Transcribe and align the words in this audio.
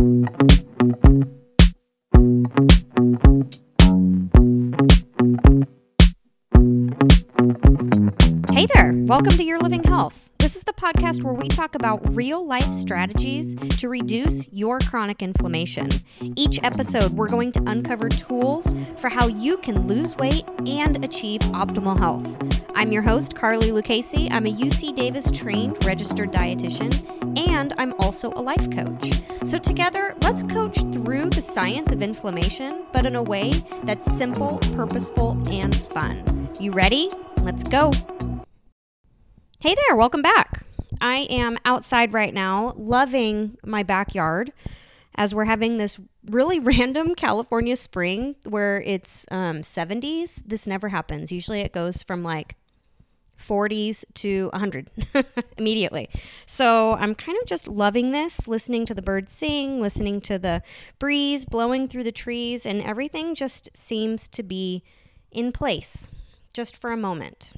Hey 0.00 0.06
there, 8.72 8.94
welcome 9.04 9.28
to 9.32 9.44
Your 9.44 9.58
Living 9.58 9.82
Health. 9.82 10.30
This 10.38 10.56
is 10.56 10.62
the 10.62 10.72
podcast 10.72 11.22
where 11.22 11.34
we 11.34 11.48
talk 11.48 11.74
about 11.74 12.00
real 12.16 12.46
life 12.46 12.72
strategies 12.72 13.54
to 13.56 13.90
reduce 13.90 14.50
your 14.50 14.78
chronic 14.78 15.20
inflammation. 15.20 15.90
Each 16.34 16.58
episode, 16.62 17.12
we're 17.12 17.28
going 17.28 17.52
to 17.52 17.62
uncover 17.66 18.08
tools 18.08 18.74
for 18.96 19.10
how 19.10 19.26
you 19.26 19.58
can 19.58 19.86
lose 19.86 20.16
weight 20.16 20.46
and 20.64 21.04
achieve 21.04 21.40
optimal 21.52 21.98
health. 21.98 22.59
I'm 22.74 22.92
your 22.92 23.02
host, 23.02 23.34
Carly 23.34 23.72
Lucchese. 23.72 24.28
I'm 24.30 24.46
a 24.46 24.52
UC 24.52 24.94
Davis 24.94 25.30
trained 25.30 25.84
registered 25.84 26.32
dietitian, 26.32 27.38
and 27.38 27.72
I'm 27.78 27.92
also 28.00 28.32
a 28.32 28.40
life 28.40 28.70
coach. 28.70 29.20
So, 29.44 29.58
together, 29.58 30.14
let's 30.22 30.42
coach 30.42 30.78
through 30.92 31.30
the 31.30 31.42
science 31.42 31.92
of 31.92 32.02
inflammation, 32.02 32.84
but 32.92 33.06
in 33.06 33.16
a 33.16 33.22
way 33.22 33.52
that's 33.84 34.10
simple, 34.16 34.58
purposeful, 34.74 35.40
and 35.50 35.74
fun. 35.74 36.48
You 36.60 36.72
ready? 36.72 37.10
Let's 37.42 37.64
go. 37.64 37.90
Hey 39.58 39.74
there, 39.88 39.96
welcome 39.96 40.22
back. 40.22 40.64
I 41.00 41.26
am 41.30 41.58
outside 41.64 42.14
right 42.14 42.32
now, 42.32 42.74
loving 42.76 43.58
my 43.64 43.82
backyard 43.82 44.52
as 45.16 45.34
we're 45.34 45.44
having 45.44 45.76
this 45.76 45.98
really 46.26 46.58
random 46.60 47.14
California 47.14 47.76
spring 47.76 48.36
where 48.48 48.80
it's 48.80 49.26
um, 49.30 49.60
70s. 49.60 50.42
This 50.46 50.66
never 50.66 50.88
happens. 50.88 51.32
Usually 51.32 51.60
it 51.60 51.72
goes 51.72 52.02
from 52.02 52.22
like 52.22 52.56
40s 53.40 54.04
to 54.14 54.48
100 54.52 54.90
immediately. 55.58 56.08
So 56.46 56.94
I'm 56.94 57.14
kind 57.14 57.38
of 57.40 57.46
just 57.46 57.66
loving 57.66 58.12
this, 58.12 58.46
listening 58.46 58.86
to 58.86 58.94
the 58.94 59.02
birds 59.02 59.32
sing, 59.32 59.80
listening 59.80 60.20
to 60.22 60.38
the 60.38 60.62
breeze 60.98 61.44
blowing 61.44 61.88
through 61.88 62.04
the 62.04 62.12
trees, 62.12 62.66
and 62.66 62.82
everything 62.82 63.34
just 63.34 63.74
seems 63.76 64.28
to 64.28 64.42
be 64.42 64.82
in 65.32 65.52
place 65.52 66.08
just 66.52 66.76
for 66.76 66.92
a 66.92 66.96
moment. 66.96 67.52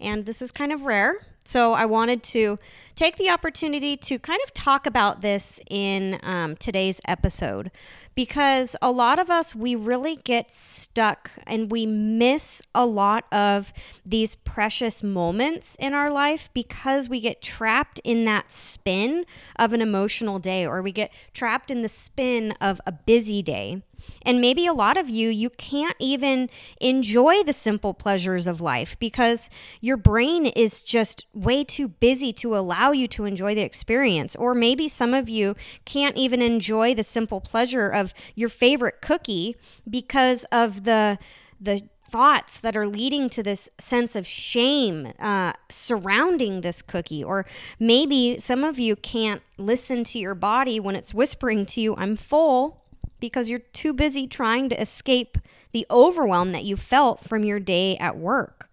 And 0.00 0.26
this 0.26 0.42
is 0.42 0.52
kind 0.52 0.72
of 0.72 0.84
rare. 0.84 1.26
So 1.46 1.74
I 1.74 1.84
wanted 1.84 2.22
to 2.24 2.58
take 2.94 3.16
the 3.16 3.28
opportunity 3.28 3.96
to 3.98 4.18
kind 4.18 4.40
of 4.44 4.54
talk 4.54 4.86
about 4.86 5.20
this 5.20 5.60
in 5.68 6.18
um, 6.22 6.56
today's 6.56 7.00
episode 7.06 7.70
because 8.14 8.76
a 8.80 8.90
lot 8.90 9.18
of 9.18 9.30
us, 9.30 9.54
we 9.54 9.74
really 9.74 10.16
get 10.16 10.52
stuck 10.52 11.32
and 11.46 11.70
we 11.70 11.86
miss 11.86 12.62
a 12.74 12.86
lot 12.86 13.24
of 13.32 13.72
these 14.04 14.36
precious 14.36 15.02
moments 15.02 15.76
in 15.80 15.94
our 15.94 16.10
life 16.10 16.50
because 16.54 17.08
we 17.08 17.20
get 17.20 17.42
trapped 17.42 18.00
in 18.04 18.24
that 18.24 18.52
spin 18.52 19.24
of 19.56 19.72
an 19.72 19.80
emotional 19.80 20.38
day 20.38 20.66
or 20.66 20.82
we 20.82 20.92
get 20.92 21.12
trapped 21.32 21.70
in 21.70 21.82
the 21.82 21.88
spin 21.88 22.52
of 22.60 22.80
a 22.86 22.92
busy 22.92 23.42
day. 23.42 23.82
And 24.22 24.40
maybe 24.40 24.66
a 24.66 24.72
lot 24.72 24.96
of 24.96 25.08
you, 25.08 25.28
you 25.28 25.50
can't 25.50 25.96
even 25.98 26.48
enjoy 26.80 27.42
the 27.42 27.52
simple 27.52 27.94
pleasures 27.94 28.46
of 28.46 28.60
life 28.60 28.96
because 28.98 29.50
your 29.80 29.96
brain 29.96 30.46
is 30.46 30.82
just 30.82 31.26
way 31.34 31.64
too 31.64 31.88
busy 31.88 32.32
to 32.34 32.56
allow 32.56 32.92
you 32.92 33.06
to 33.08 33.24
enjoy 33.24 33.54
the 33.54 33.62
experience. 33.62 34.34
Or 34.36 34.54
maybe 34.54 34.88
some 34.88 35.14
of 35.14 35.28
you 35.28 35.54
can't 35.84 36.16
even 36.16 36.40
enjoy 36.40 36.94
the 36.94 37.04
simple 37.04 37.40
pleasure 37.40 37.88
of 37.88 38.14
your 38.34 38.48
favorite 38.48 39.00
cookie 39.00 39.56
because 39.88 40.44
of 40.44 40.84
the 40.84 41.18
the 41.60 41.82
thoughts 42.14 42.60
that 42.60 42.76
are 42.76 42.86
leading 42.86 43.28
to 43.28 43.42
this 43.42 43.68
sense 43.78 44.14
of 44.14 44.24
shame 44.24 45.12
uh, 45.18 45.52
surrounding 45.68 46.60
this 46.60 46.80
cookie. 46.80 47.24
Or 47.24 47.44
maybe 47.80 48.38
some 48.38 48.62
of 48.62 48.78
you 48.78 48.94
can't 48.94 49.42
listen 49.58 50.04
to 50.04 50.18
your 50.20 50.36
body 50.36 50.78
when 50.78 50.94
it's 50.94 51.12
whispering 51.12 51.66
to 51.66 51.80
you, 51.80 51.96
I'm 51.96 52.14
full 52.14 52.83
because 53.24 53.48
you're 53.48 53.58
too 53.58 53.94
busy 53.94 54.26
trying 54.26 54.68
to 54.68 54.78
escape 54.78 55.38
the 55.72 55.86
overwhelm 55.90 56.52
that 56.52 56.62
you 56.62 56.76
felt 56.76 57.24
from 57.24 57.42
your 57.42 57.58
day 57.58 57.96
at 57.96 58.18
work. 58.18 58.68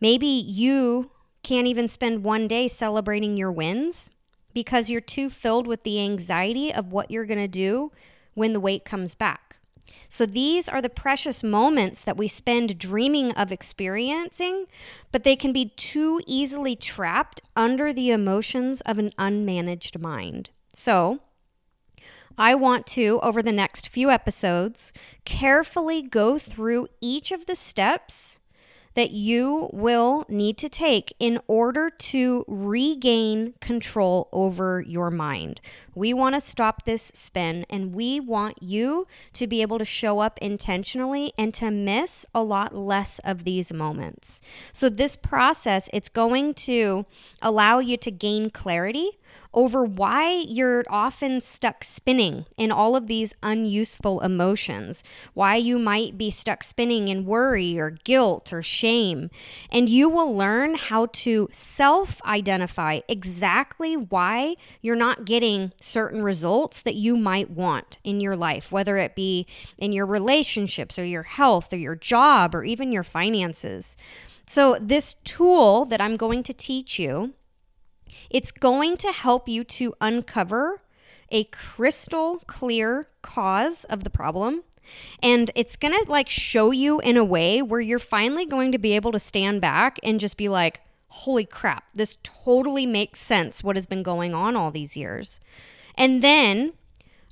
Maybe 0.00 0.26
you 0.26 1.10
can't 1.42 1.66
even 1.66 1.86
spend 1.86 2.24
one 2.24 2.48
day 2.48 2.68
celebrating 2.68 3.36
your 3.36 3.52
wins 3.52 4.10
because 4.54 4.88
you're 4.88 5.02
too 5.02 5.28
filled 5.28 5.66
with 5.66 5.82
the 5.82 6.00
anxiety 6.00 6.72
of 6.72 6.90
what 6.90 7.10
you're 7.10 7.26
going 7.26 7.38
to 7.38 7.46
do 7.46 7.92
when 8.32 8.54
the 8.54 8.60
weight 8.60 8.86
comes 8.86 9.14
back. 9.14 9.58
So, 10.08 10.24
these 10.24 10.66
are 10.66 10.80
the 10.80 10.88
precious 10.88 11.44
moments 11.44 12.02
that 12.02 12.16
we 12.16 12.28
spend 12.28 12.78
dreaming 12.78 13.32
of 13.32 13.52
experiencing, 13.52 14.64
but 15.12 15.22
they 15.22 15.36
can 15.36 15.52
be 15.52 15.66
too 15.66 16.22
easily 16.26 16.76
trapped 16.76 17.42
under 17.54 17.92
the 17.92 18.10
emotions 18.10 18.80
of 18.86 18.98
an 18.98 19.10
unmanaged 19.18 20.00
mind. 20.00 20.48
So, 20.72 21.20
I 22.36 22.54
want 22.54 22.86
to, 22.88 23.20
over 23.22 23.42
the 23.42 23.52
next 23.52 23.88
few 23.88 24.10
episodes, 24.10 24.92
carefully 25.24 26.02
go 26.02 26.38
through 26.38 26.88
each 27.00 27.32
of 27.32 27.46
the 27.46 27.56
steps 27.56 28.40
that 28.94 29.10
you 29.10 29.68
will 29.72 30.24
need 30.28 30.56
to 30.58 30.68
take 30.68 31.14
in 31.18 31.40
order 31.46 31.90
to 31.90 32.44
regain 32.46 33.54
control 33.60 34.28
over 34.32 34.80
your 34.80 35.10
mind. 35.10 35.60
We 35.94 36.14
want 36.14 36.34
to 36.34 36.40
stop 36.40 36.84
this 36.84 37.10
spin 37.14 37.66
and 37.68 37.94
we 37.94 38.20
want 38.20 38.62
you 38.62 39.06
to 39.34 39.46
be 39.46 39.62
able 39.62 39.78
to 39.78 39.84
show 39.84 40.20
up 40.20 40.38
intentionally 40.40 41.32
and 41.36 41.52
to 41.54 41.70
miss 41.70 42.24
a 42.34 42.42
lot 42.42 42.76
less 42.76 43.18
of 43.20 43.44
these 43.44 43.72
moments. 43.72 44.40
So 44.72 44.88
this 44.88 45.16
process 45.16 45.90
it's 45.92 46.08
going 46.08 46.54
to 46.54 47.06
allow 47.42 47.80
you 47.80 47.96
to 47.96 48.10
gain 48.10 48.50
clarity 48.50 49.18
over 49.54 49.84
why 49.84 50.44
you're 50.48 50.84
often 50.90 51.40
stuck 51.40 51.84
spinning 51.84 52.44
in 52.56 52.72
all 52.72 52.96
of 52.96 53.06
these 53.06 53.34
unuseful 53.42 54.20
emotions, 54.20 55.04
why 55.32 55.56
you 55.56 55.78
might 55.78 56.18
be 56.18 56.30
stuck 56.30 56.62
spinning 56.62 57.08
in 57.08 57.24
worry 57.24 57.78
or 57.78 57.90
guilt 57.90 58.52
or 58.52 58.62
shame. 58.62 59.30
And 59.70 59.88
you 59.88 60.08
will 60.08 60.36
learn 60.36 60.74
how 60.74 61.06
to 61.06 61.48
self 61.52 62.20
identify 62.24 63.00
exactly 63.08 63.96
why 63.96 64.56
you're 64.80 64.96
not 64.96 65.24
getting 65.24 65.72
certain 65.80 66.22
results 66.22 66.82
that 66.82 66.96
you 66.96 67.16
might 67.16 67.50
want 67.50 67.98
in 68.02 68.20
your 68.20 68.36
life, 68.36 68.72
whether 68.72 68.96
it 68.96 69.14
be 69.14 69.46
in 69.78 69.92
your 69.92 70.06
relationships 70.06 70.98
or 70.98 71.04
your 71.04 71.22
health 71.22 71.72
or 71.72 71.76
your 71.76 71.96
job 71.96 72.54
or 72.54 72.64
even 72.64 72.92
your 72.92 73.04
finances. 73.04 73.96
So, 74.46 74.76
this 74.80 75.14
tool 75.24 75.84
that 75.86 76.00
I'm 76.00 76.16
going 76.16 76.42
to 76.42 76.52
teach 76.52 76.98
you 76.98 77.32
it's 78.34 78.50
going 78.50 78.96
to 78.96 79.12
help 79.12 79.48
you 79.48 79.62
to 79.62 79.94
uncover 80.00 80.82
a 81.30 81.44
crystal 81.44 82.42
clear 82.48 83.06
cause 83.22 83.84
of 83.84 84.02
the 84.02 84.10
problem. 84.10 84.64
And 85.22 85.52
it's 85.54 85.76
going 85.76 85.94
to 85.94 86.10
like 86.10 86.28
show 86.28 86.72
you 86.72 86.98
in 86.98 87.16
a 87.16 87.24
way 87.24 87.62
where 87.62 87.80
you're 87.80 88.00
finally 88.00 88.44
going 88.44 88.72
to 88.72 88.78
be 88.78 88.96
able 88.96 89.12
to 89.12 89.20
stand 89.20 89.60
back 89.60 90.00
and 90.02 90.18
just 90.18 90.36
be 90.36 90.48
like, 90.48 90.80
holy 91.06 91.44
crap, 91.44 91.84
this 91.94 92.18
totally 92.24 92.86
makes 92.86 93.20
sense 93.20 93.62
what 93.62 93.76
has 93.76 93.86
been 93.86 94.02
going 94.02 94.34
on 94.34 94.56
all 94.56 94.72
these 94.72 94.96
years. 94.96 95.40
And 95.94 96.20
then 96.20 96.72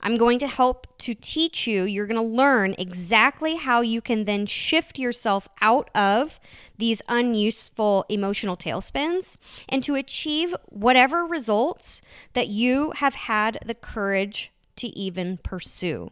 I'm 0.02 0.16
going 0.16 0.38
to 0.40 0.48
help 0.48 0.86
to 0.98 1.14
teach 1.14 1.66
you. 1.66 1.84
You're 1.84 2.06
going 2.06 2.20
to 2.20 2.36
learn 2.36 2.74
exactly 2.78 3.56
how 3.56 3.80
you 3.80 4.00
can 4.00 4.24
then 4.24 4.46
shift 4.46 4.98
yourself 4.98 5.48
out 5.60 5.90
of 5.94 6.40
these 6.78 7.02
unuseful 7.08 8.04
emotional 8.08 8.56
tailspins 8.56 9.36
and 9.68 9.82
to 9.84 9.94
achieve 9.94 10.54
whatever 10.68 11.24
results 11.24 12.02
that 12.34 12.48
you 12.48 12.92
have 12.96 13.14
had 13.14 13.58
the 13.64 13.74
courage 13.74 14.52
to 14.76 14.88
even 14.88 15.38
pursue. 15.38 16.10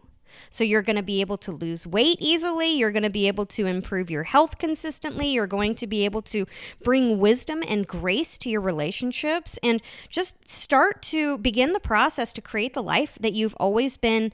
So 0.48 0.64
you're 0.64 0.82
going 0.82 0.96
to 0.96 1.02
be 1.02 1.20
able 1.20 1.36
to 1.38 1.52
lose 1.52 1.86
weight 1.86 2.18
easily. 2.20 2.72
You're 2.72 2.92
going 2.92 3.02
to 3.02 3.10
be 3.10 3.28
able 3.28 3.46
to 3.46 3.66
improve 3.66 4.10
your 4.10 4.24
health 4.24 4.58
consistently. 4.58 5.28
You're 5.28 5.46
going 5.46 5.74
to 5.76 5.86
be 5.86 6.04
able 6.04 6.22
to 6.22 6.46
bring 6.82 7.18
wisdom 7.18 7.62
and 7.66 7.86
grace 7.86 8.38
to 8.38 8.50
your 8.50 8.60
relationships 8.60 9.58
and 9.62 9.82
just 10.08 10.48
start 10.48 11.02
to 11.02 11.38
begin 11.38 11.72
the 11.72 11.80
process 11.80 12.32
to 12.32 12.40
create 12.40 12.74
the 12.74 12.82
life 12.82 13.18
that 13.20 13.32
you've 13.32 13.56
always 13.58 13.96
been 13.96 14.32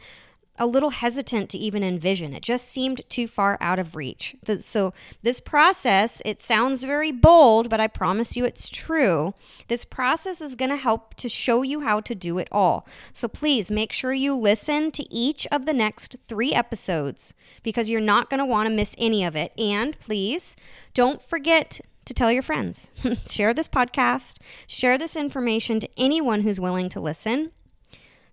a 0.58 0.66
little 0.66 0.90
hesitant 0.90 1.50
to 1.50 1.58
even 1.58 1.82
envision. 1.82 2.34
It 2.34 2.42
just 2.42 2.68
seemed 2.68 3.02
too 3.08 3.26
far 3.26 3.58
out 3.60 3.78
of 3.78 3.96
reach. 3.96 4.36
So, 4.58 4.92
this 5.22 5.40
process, 5.40 6.22
it 6.24 6.42
sounds 6.42 6.82
very 6.82 7.12
bold, 7.12 7.68
but 7.68 7.80
I 7.80 7.86
promise 7.86 8.36
you 8.36 8.44
it's 8.44 8.68
true. 8.68 9.34
This 9.68 9.84
process 9.84 10.40
is 10.40 10.54
going 10.54 10.70
to 10.70 10.76
help 10.76 11.14
to 11.14 11.28
show 11.28 11.62
you 11.62 11.80
how 11.80 12.00
to 12.00 12.14
do 12.14 12.38
it 12.38 12.48
all. 12.50 12.86
So, 13.12 13.28
please 13.28 13.70
make 13.70 13.92
sure 13.92 14.12
you 14.12 14.34
listen 14.34 14.90
to 14.92 15.12
each 15.12 15.46
of 15.52 15.66
the 15.66 15.74
next 15.74 16.16
three 16.28 16.52
episodes 16.52 17.34
because 17.62 17.90
you're 17.90 18.00
not 18.00 18.30
going 18.30 18.38
to 18.38 18.46
want 18.46 18.68
to 18.68 18.74
miss 18.74 18.94
any 18.98 19.24
of 19.24 19.36
it. 19.36 19.52
And 19.58 19.98
please 19.98 20.56
don't 20.94 21.22
forget 21.22 21.80
to 22.06 22.14
tell 22.14 22.32
your 22.32 22.42
friends. 22.42 22.92
share 23.26 23.52
this 23.52 23.68
podcast, 23.68 24.38
share 24.66 24.96
this 24.96 25.16
information 25.16 25.80
to 25.80 25.88
anyone 25.96 26.42
who's 26.42 26.60
willing 26.60 26.88
to 26.90 27.00
listen. 27.00 27.52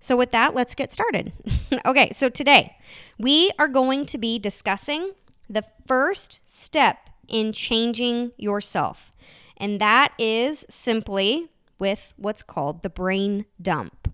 So, 0.03 0.17
with 0.17 0.31
that, 0.31 0.53
let's 0.53 0.75
get 0.75 0.91
started. 0.91 1.31
okay, 1.85 2.11
so 2.11 2.27
today 2.27 2.75
we 3.17 3.51
are 3.57 3.69
going 3.69 4.05
to 4.07 4.17
be 4.17 4.38
discussing 4.38 5.13
the 5.50 5.63
first 5.88 6.41
step 6.44 7.09
in 7.29 7.53
changing 7.53 8.33
yourself, 8.35 9.13
and 9.55 9.79
that 9.79 10.11
is 10.19 10.65
simply 10.69 11.47
with 11.79 12.13
what's 12.17 12.44
called 12.44 12.83
the 12.83 12.89
brain 12.89 13.45
dump. 13.61 14.13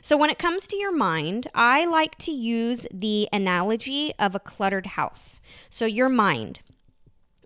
So, 0.00 0.16
when 0.16 0.30
it 0.30 0.38
comes 0.40 0.66
to 0.66 0.76
your 0.76 0.92
mind, 0.92 1.46
I 1.54 1.86
like 1.86 2.18
to 2.18 2.32
use 2.32 2.88
the 2.92 3.28
analogy 3.32 4.12
of 4.18 4.34
a 4.34 4.40
cluttered 4.40 4.86
house. 4.98 5.40
So, 5.68 5.86
your 5.86 6.08
mind, 6.08 6.60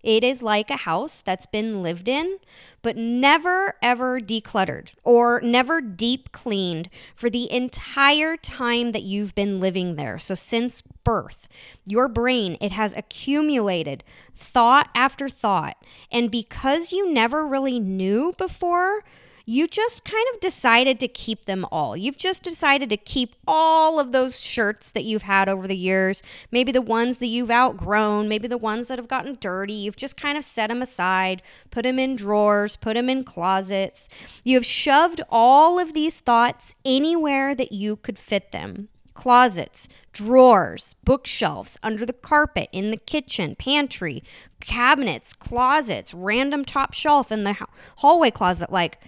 it 0.05 0.23
is 0.23 0.43
like 0.43 0.71
a 0.71 0.77
house 0.77 1.21
that's 1.21 1.47
been 1.47 1.83
lived 1.83 2.09
in, 2.09 2.39
but 2.83 2.97
never 2.97 3.77
ever 3.83 4.21
decluttered 4.21 4.91
or 5.03 5.41
never 5.43 5.81
deep 5.81 6.31
cleaned 6.33 6.91
for 7.17 7.31
the 7.31 7.51
entire 7.51 8.37
time 8.37 8.93
that 8.93 9.03
you've 9.03 9.35
been 9.35 9.59
living 9.59 9.97
there. 9.97 10.19
So 10.19 10.35
since 10.35 10.83
birth, 10.83 11.49
your 11.87 12.09
brain, 12.09 12.59
it 12.61 12.73
has 12.73 12.95
accumulated 12.95 14.05
thought 14.37 14.91
after 14.95 15.29
thought. 15.29 15.77
And 16.13 16.31
because 16.31 16.93
you 16.93 17.11
never 17.11 17.47
really 17.47 17.81
knew 17.81 18.35
before, 18.37 19.03
you 19.47 19.67
just 19.67 20.05
kind 20.05 20.27
of 20.33 20.41
decided 20.41 20.99
to 21.01 21.09
keep 21.09 21.45
them 21.45 21.67
all. 21.71 21.97
You've 21.97 22.17
just 22.17 22.43
decided 22.43 22.89
to 22.91 22.97
keep 22.97 23.37
all 23.47 24.01
of 24.01 24.13
those 24.13 24.41
shirts 24.41 24.91
that 24.93 25.05
you've 25.05 25.23
had 25.23 25.49
over 25.49 25.69
the 25.69 25.77
years, 25.77 26.23
maybe 26.51 26.73
the 26.73 26.81
ones 26.81 27.19
that 27.19 27.27
you've 27.27 27.51
outgrown, 27.51 28.27
maybe 28.27 28.49
the 28.49 28.57
ones 28.57 28.89
that 28.89 28.99
have 28.99 29.09
gotten 29.09 29.37
dirty. 29.41 29.75
You've 29.75 29.97
just 29.97 30.17
kind 30.17 30.39
of 30.39 30.45
set 30.45 30.69
them 30.69 30.81
aside, 30.81 31.43
put 31.71 31.83
them 31.83 31.99
in 31.99 32.17
drawers, 32.17 32.77
put 32.77 32.95
them 32.95 33.11
in 33.11 33.23
closets. 33.23 34.09
You 34.45 34.57
have 34.57 34.67
shoved 34.67 35.21
all 35.29 35.79
of 35.79 35.93
these 35.93 36.21
thoughts 36.21 36.75
anywhere 36.85 37.55
that 37.55 37.73
you 37.73 37.97
could 37.97 38.19
fit 38.19 38.51
them 38.51 38.89
closets, 39.13 39.89
drawers, 40.13 40.97
bookshelves, 41.05 41.79
under 41.85 42.05
the 42.05 42.13
carpet, 42.13 42.69
in 42.73 42.91
the 42.91 42.97
kitchen, 42.97 43.55
pantry, 43.55 44.25
cabinets, 44.61 45.33
closets, 45.33 46.13
random 46.13 46.65
top 46.65 46.93
shelf 46.93 47.31
in 47.31 47.45
the 47.45 47.57
hallway 47.99 48.31
closet. 48.31 48.73
Like, 48.73 48.99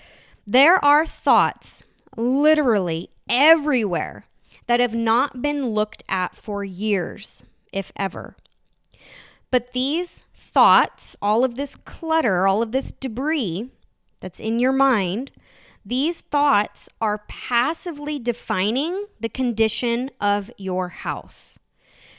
there 0.47 0.83
are 0.85 1.05
thoughts 1.05 1.83
literally 2.17 3.11
everywhere 3.29 4.27
that 4.67 4.81
have 4.81 4.95
not 4.95 5.43
been 5.43 5.69
looked 5.69 6.03
at 6.09 6.37
for 6.37 6.65
years, 6.65 7.45
if 7.73 7.93
ever. 7.97 8.37
But 9.51 9.73
these 9.73 10.25
thoughts, 10.35 11.17
all 11.21 11.45
of 11.45 11.57
this 11.57 11.77
clutter, 11.77 12.47
all 12.47 12.63
of 12.63 12.73
this 12.73 12.93
debris 12.93 13.71
that's 14.21 14.41
in 14.41 14.59
your 14.59 14.73
mind, 14.73 15.31
these 15.85 16.21
thoughts 16.21 16.89
are 17.01 17.25
passively 17.29 18.19
defining 18.19 19.07
the 19.21 19.29
condition 19.29 20.11
of 20.21 20.51
your 20.57 20.89
house. 20.89 21.59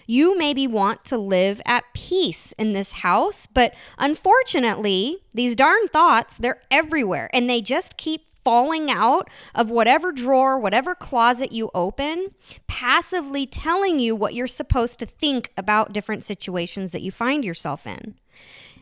You 0.07 0.37
maybe 0.37 0.65
want 0.65 1.03
to 1.05 1.17
live 1.17 1.61
at 1.65 1.83
peace 1.93 2.53
in 2.53 2.71
this 2.71 2.93
house, 2.93 3.45
but 3.45 3.73
unfortunately, 3.97 5.17
these 5.33 5.55
darn 5.55 5.89
thoughts, 5.89 6.37
they're 6.37 6.61
everywhere 6.71 7.29
and 7.33 7.49
they 7.49 7.61
just 7.61 7.97
keep 7.97 8.23
falling 8.47 8.89
out 8.89 9.29
of 9.53 9.69
whatever 9.69 10.13
drawer, 10.13 10.57
whatever 10.57 10.95
closet 10.95 11.51
you 11.51 11.69
open, 11.75 12.29
passively 12.65 13.45
telling 13.45 13.99
you 13.99 14.15
what 14.15 14.33
you're 14.33 14.47
supposed 14.47 14.97
to 14.99 15.05
think 15.05 15.51
about 15.57 15.91
different 15.91 16.23
situations 16.23 16.93
that 16.93 17.01
you 17.01 17.11
find 17.11 17.43
yourself 17.43 17.85
in. 17.85 18.15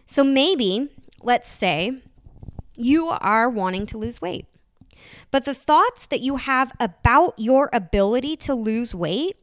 So 0.06 0.24
maybe, 0.24 0.90
let's 1.24 1.52
say, 1.52 1.98
you 2.76 3.08
are 3.08 3.50
wanting 3.50 3.88
to 3.88 3.98
lose 3.98 4.22
weight. 4.22 4.46
But 5.32 5.46
the 5.46 5.56
thoughts 5.56 6.06
that 6.06 6.22
you 6.22 6.36
have 6.36 6.72
about 6.80 7.34
your 7.38 7.72
ability 7.74 8.36
to 8.38 8.54
lose 8.54 8.94
weight 8.94 9.38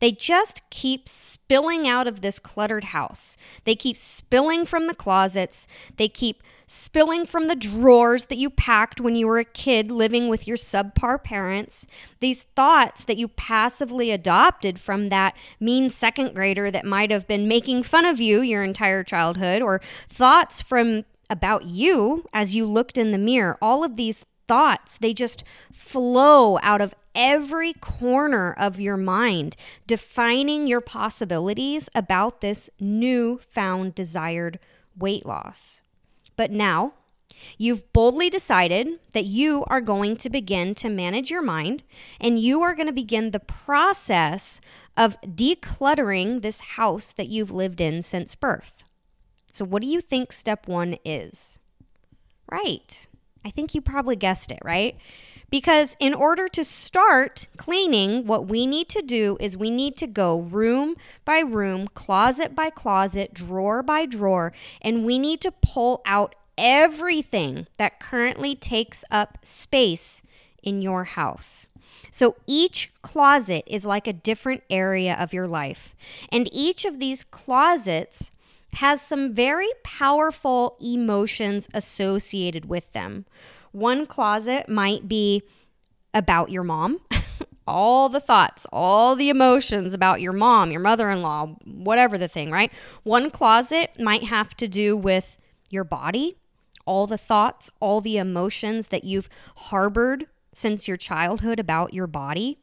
they 0.00 0.12
just 0.12 0.68
keep 0.70 1.08
spilling 1.08 1.86
out 1.86 2.06
of 2.06 2.20
this 2.20 2.38
cluttered 2.38 2.84
house. 2.84 3.36
They 3.64 3.74
keep 3.74 3.96
spilling 3.96 4.66
from 4.66 4.86
the 4.86 4.94
closets. 4.94 5.66
They 5.96 6.08
keep 6.08 6.42
spilling 6.66 7.26
from 7.26 7.48
the 7.48 7.54
drawers 7.54 8.26
that 8.26 8.38
you 8.38 8.48
packed 8.48 9.00
when 9.00 9.16
you 9.16 9.26
were 9.26 9.38
a 9.38 9.44
kid 9.44 9.90
living 9.90 10.28
with 10.28 10.46
your 10.46 10.56
subpar 10.56 11.22
parents. 11.22 11.86
These 12.20 12.44
thoughts 12.56 13.04
that 13.04 13.18
you 13.18 13.28
passively 13.28 14.10
adopted 14.10 14.80
from 14.80 15.08
that 15.08 15.36
mean 15.60 15.90
second 15.90 16.34
grader 16.34 16.70
that 16.70 16.86
might 16.86 17.10
have 17.10 17.26
been 17.26 17.46
making 17.46 17.82
fun 17.82 18.04
of 18.04 18.20
you 18.20 18.40
your 18.40 18.62
entire 18.62 19.04
childhood, 19.04 19.62
or 19.62 19.80
thoughts 20.08 20.62
from 20.62 21.04
about 21.30 21.64
you 21.64 22.24
as 22.32 22.54
you 22.54 22.66
looked 22.66 22.98
in 22.98 23.10
the 23.10 23.18
mirror. 23.18 23.58
All 23.60 23.84
of 23.84 23.96
these 23.96 24.26
thoughts, 24.46 24.98
they 24.98 25.14
just 25.14 25.44
flow 25.72 26.58
out 26.62 26.80
of 26.80 26.94
every 27.14 27.72
corner 27.74 28.52
of 28.52 28.80
your 28.80 28.96
mind, 28.96 29.56
defining 29.86 30.66
your 30.66 30.80
possibilities 30.80 31.88
about 31.94 32.40
this 32.40 32.70
new 32.80 33.38
found 33.38 33.94
desired 33.94 34.58
weight 34.96 35.24
loss. 35.24 35.82
But 36.36 36.50
now, 36.50 36.94
You've 37.58 37.92
boldly 37.92 38.30
decided 38.30 39.00
that 39.12 39.24
you 39.24 39.64
are 39.66 39.80
going 39.80 40.16
to 40.18 40.30
begin 40.30 40.74
to 40.76 40.88
manage 40.88 41.30
your 41.30 41.42
mind 41.42 41.82
and 42.20 42.38
you 42.38 42.62
are 42.62 42.74
going 42.74 42.86
to 42.86 42.92
begin 42.92 43.30
the 43.30 43.40
process 43.40 44.60
of 44.96 45.20
decluttering 45.22 46.42
this 46.42 46.60
house 46.60 47.12
that 47.12 47.28
you've 47.28 47.50
lived 47.50 47.80
in 47.80 48.02
since 48.02 48.34
birth. 48.34 48.84
So, 49.50 49.64
what 49.64 49.82
do 49.82 49.88
you 49.88 50.00
think 50.00 50.32
step 50.32 50.66
one 50.66 50.96
is? 51.04 51.58
Right. 52.50 53.06
I 53.44 53.50
think 53.50 53.74
you 53.74 53.80
probably 53.80 54.16
guessed 54.16 54.50
it, 54.50 54.58
right? 54.64 54.96
Because 55.50 55.96
in 56.00 56.14
order 56.14 56.48
to 56.48 56.64
start 56.64 57.46
cleaning, 57.56 58.26
what 58.26 58.48
we 58.48 58.66
need 58.66 58.88
to 58.88 59.02
do 59.02 59.36
is 59.38 59.56
we 59.56 59.70
need 59.70 59.96
to 59.98 60.06
go 60.06 60.40
room 60.40 60.96
by 61.24 61.40
room, 61.40 61.88
closet 61.88 62.54
by 62.54 62.70
closet, 62.70 63.34
drawer 63.34 63.82
by 63.82 64.06
drawer, 64.06 64.52
and 64.82 65.04
we 65.04 65.18
need 65.18 65.40
to 65.42 65.52
pull 65.52 66.02
out 66.06 66.34
everything 66.56 67.66
that 67.78 68.00
currently 68.00 68.54
takes 68.54 69.04
up 69.10 69.38
space 69.42 70.22
in 70.62 70.82
your 70.82 71.04
house. 71.04 71.68
So 72.10 72.36
each 72.46 72.92
closet 73.02 73.64
is 73.66 73.84
like 73.84 74.06
a 74.06 74.12
different 74.12 74.62
area 74.70 75.14
of 75.14 75.32
your 75.32 75.46
life. 75.46 75.94
And 76.30 76.48
each 76.52 76.84
of 76.84 77.00
these 77.00 77.24
closets 77.24 78.32
has 78.74 79.00
some 79.00 79.34
very 79.34 79.68
powerful 79.82 80.76
emotions 80.80 81.68
associated 81.74 82.66
with 82.66 82.92
them. 82.92 83.24
One 83.72 84.06
closet 84.06 84.68
might 84.68 85.08
be 85.08 85.42
about 86.12 86.50
your 86.50 86.62
mom. 86.62 87.00
all 87.66 88.08
the 88.08 88.20
thoughts, 88.20 88.66
all 88.72 89.16
the 89.16 89.30
emotions 89.30 89.94
about 89.94 90.20
your 90.20 90.32
mom, 90.32 90.70
your 90.70 90.80
mother 90.80 91.10
in 91.10 91.22
law, 91.22 91.46
whatever 91.64 92.18
the 92.18 92.28
thing, 92.28 92.50
right? 92.50 92.72
One 93.02 93.30
closet 93.30 93.92
might 93.98 94.24
have 94.24 94.54
to 94.58 94.68
do 94.68 94.96
with 94.96 95.38
your 95.70 95.84
body, 95.84 96.36
all 96.84 97.06
the 97.06 97.18
thoughts, 97.18 97.70
all 97.80 98.00
the 98.00 98.18
emotions 98.18 98.88
that 98.88 99.04
you've 99.04 99.28
harbored 99.56 100.26
since 100.52 100.86
your 100.86 100.96
childhood 100.96 101.58
about 101.58 101.94
your 101.94 102.06
body. 102.06 102.58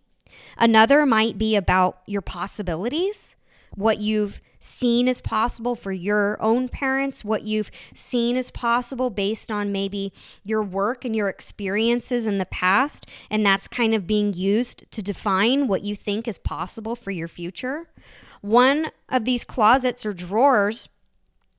Another 0.58 1.06
might 1.06 1.38
be 1.38 1.56
about 1.56 2.02
your 2.06 2.22
possibilities, 2.22 3.36
what 3.76 4.00
you've 4.00 4.42
seen 4.60 5.08
as 5.08 5.22
possible 5.22 5.76
for 5.76 5.92
your 5.92 6.42
own 6.42 6.70
parents, 6.70 7.26
what 7.26 7.44
you've 7.44 7.72
seen 7.94 8.38
as 8.38 8.52
possible 8.52 9.10
based 9.10 9.52
on 9.52 9.72
maybe 9.72 10.14
your 10.44 10.62
work 10.62 11.04
and 11.04 11.16
your 11.16 11.30
experiences 11.30 12.26
in 12.26 12.38
the 12.38 12.46
past, 12.46 13.08
and 13.30 13.46
that's 13.46 13.68
kind 13.68 13.96
of 13.96 14.06
being 14.06 14.34
used 14.34 14.84
to 14.92 15.02
define 15.02 15.68
what 15.68 15.82
you 15.82 15.96
think 15.96 16.28
is 16.28 16.38
possible 16.38 16.96
for 16.96 17.12
your 17.12 17.28
future. 17.28 17.88
One 18.42 18.92
of 19.10 19.26
these 19.26 19.44
closets 19.44 20.06
or 20.06 20.14
drawers 20.14 20.90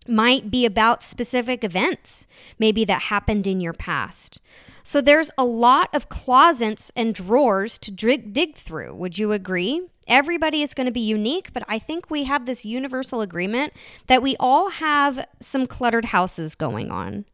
might 0.07 0.50
be 0.50 0.66
about 0.66 1.02
specific 1.02 1.62
events, 1.62 2.26
maybe 2.59 2.85
that 2.85 3.02
happened 3.02 3.47
in 3.47 3.61
your 3.61 3.73
past. 3.73 4.40
So 4.83 5.00
there's 5.00 5.31
a 5.38 5.45
lot 5.45 5.95
of 5.95 6.09
closets 6.09 6.90
and 6.97 7.14
drawers 7.14 7.78
to 7.78 7.90
dig, 7.90 8.33
dig 8.33 8.57
through. 8.57 8.95
Would 8.97 9.19
you 9.19 9.31
agree? 9.31 9.83
Everybody 10.06 10.62
is 10.62 10.75
going 10.75 10.87
to 10.87 10.92
be 10.92 11.00
unique, 11.00 11.52
but 11.52 11.62
I 11.68 11.78
think 11.78 12.11
we 12.11 12.25
have 12.25 12.47
this 12.47 12.64
universal 12.64 13.21
agreement 13.21 13.73
that 14.06 14.23
we 14.23 14.37
all 14.38 14.71
have 14.71 15.26
some 15.40 15.66
cluttered 15.66 16.06
houses 16.06 16.54
going 16.54 16.90
on. 16.90 17.25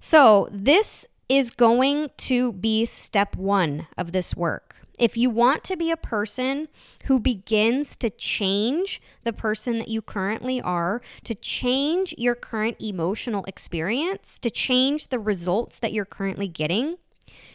So, 0.00 0.48
this 0.50 1.08
is 1.28 1.50
going 1.50 2.10
to 2.18 2.52
be 2.52 2.84
step 2.84 3.36
one 3.36 3.86
of 3.96 4.12
this 4.12 4.36
work. 4.36 4.76
If 4.98 5.16
you 5.16 5.30
want 5.30 5.64
to 5.64 5.76
be 5.76 5.90
a 5.90 5.96
person 5.96 6.68
who 7.04 7.18
begins 7.18 7.96
to 7.96 8.10
change 8.10 9.00
the 9.24 9.32
person 9.32 9.78
that 9.78 9.88
you 9.88 10.02
currently 10.02 10.60
are, 10.60 11.00
to 11.24 11.34
change 11.34 12.14
your 12.18 12.34
current 12.34 12.76
emotional 12.78 13.44
experience, 13.46 14.38
to 14.40 14.50
change 14.50 15.08
the 15.08 15.18
results 15.18 15.78
that 15.78 15.92
you're 15.92 16.04
currently 16.04 16.48
getting, 16.48 16.98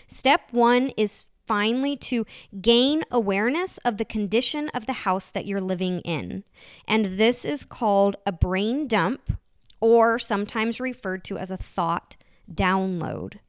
step 0.07 0.41
one 0.51 0.89
is 0.97 1.25
finally 1.47 1.95
to 1.95 2.25
gain 2.61 3.03
awareness 3.09 3.77
of 3.79 3.97
the 3.97 4.05
condition 4.05 4.69
of 4.73 4.85
the 4.85 4.93
house 4.93 5.31
that 5.31 5.45
you're 5.45 5.61
living 5.61 6.01
in. 6.01 6.43
And 6.87 7.17
this 7.17 7.45
is 7.45 7.63
called 7.63 8.17
a 8.25 8.31
brain 8.31 8.87
dump, 8.87 9.31
or 9.79 10.19
sometimes 10.19 10.79
referred 10.79 11.23
to 11.25 11.37
as 11.37 11.49
a 11.51 11.57
thought 11.57 12.17
download. 12.51 13.39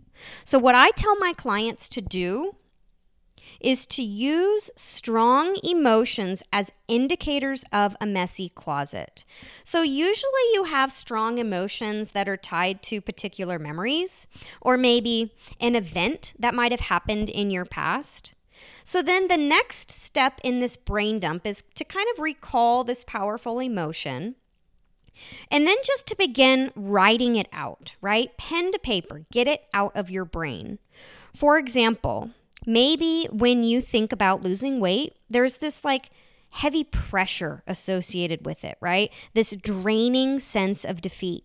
So, 0.45 0.59
what 0.59 0.75
I 0.75 0.91
tell 0.91 1.17
my 1.19 1.33
clients 1.33 1.89
to 1.91 2.01
do 2.01 2.55
is 3.61 3.87
to 3.87 4.03
use 4.03 4.71
strong 4.77 5.57
emotions 5.63 6.43
as 6.53 6.71
indicators 6.87 7.65
of 7.73 7.97
a 8.01 8.07
messy 8.07 8.49
closet. 8.49 9.25
So, 9.65 9.83
usually 9.83 10.33
you 10.53 10.65
have 10.65 10.93
strong 10.93 11.39
emotions 11.39 12.13
that 12.13 12.29
are 12.29 12.37
tied 12.37 12.83
to 12.85 13.01
particular 13.01 13.59
memories 13.59 14.27
or 14.61 14.77
maybe 14.77 15.35
an 15.61 15.75
event 15.75 16.35
that 16.39 16.55
might 16.55 16.73
have 16.73 16.81
happened 16.81 17.29
in 17.31 17.51
your 17.51 17.65
past. 17.65 18.35
So 18.85 19.03
then 19.03 19.29
the 19.29 19.37
next 19.37 19.91
step 19.91 20.41
in 20.43 20.61
this 20.61 20.77
brain 20.77 21.21
dump 21.21 21.47
is 21.47 21.63
to 21.75 21.85
kind 21.85 22.07
of 22.13 22.21
recall 22.21 22.85
this 22.85 23.05
powerful 23.05 23.61
emotion. 23.61 24.35
And 25.51 25.67
then 25.67 25.77
just 25.85 26.07
to 26.09 26.17
begin 26.17 26.71
writing 26.75 27.37
it 27.37 27.49
out, 27.53 27.97
right? 28.01 28.37
Pen 28.37 28.71
to 28.73 28.79
paper, 28.79 29.27
get 29.33 29.49
it 29.49 29.65
out 29.75 29.97
of 29.97 30.11
your 30.11 30.25
brain. 30.25 30.79
For 31.35 31.59
example, 31.59 32.31
maybe 32.69 33.27
when 33.33 33.65
you 33.65 33.81
think 33.81 34.13
about 34.13 34.43
losing 34.43 34.79
weight, 34.79 35.17
there's 35.31 35.57
this 35.57 35.85
like 35.85 36.11
heavy 36.51 36.85
pressure 36.85 37.63
associated 37.67 38.45
with 38.45 38.63
it, 38.63 38.77
right? 38.81 39.11
This 39.33 39.57
draining 39.57 40.39
sense 40.39 40.85
of 40.85 41.01
defeat. 41.01 41.45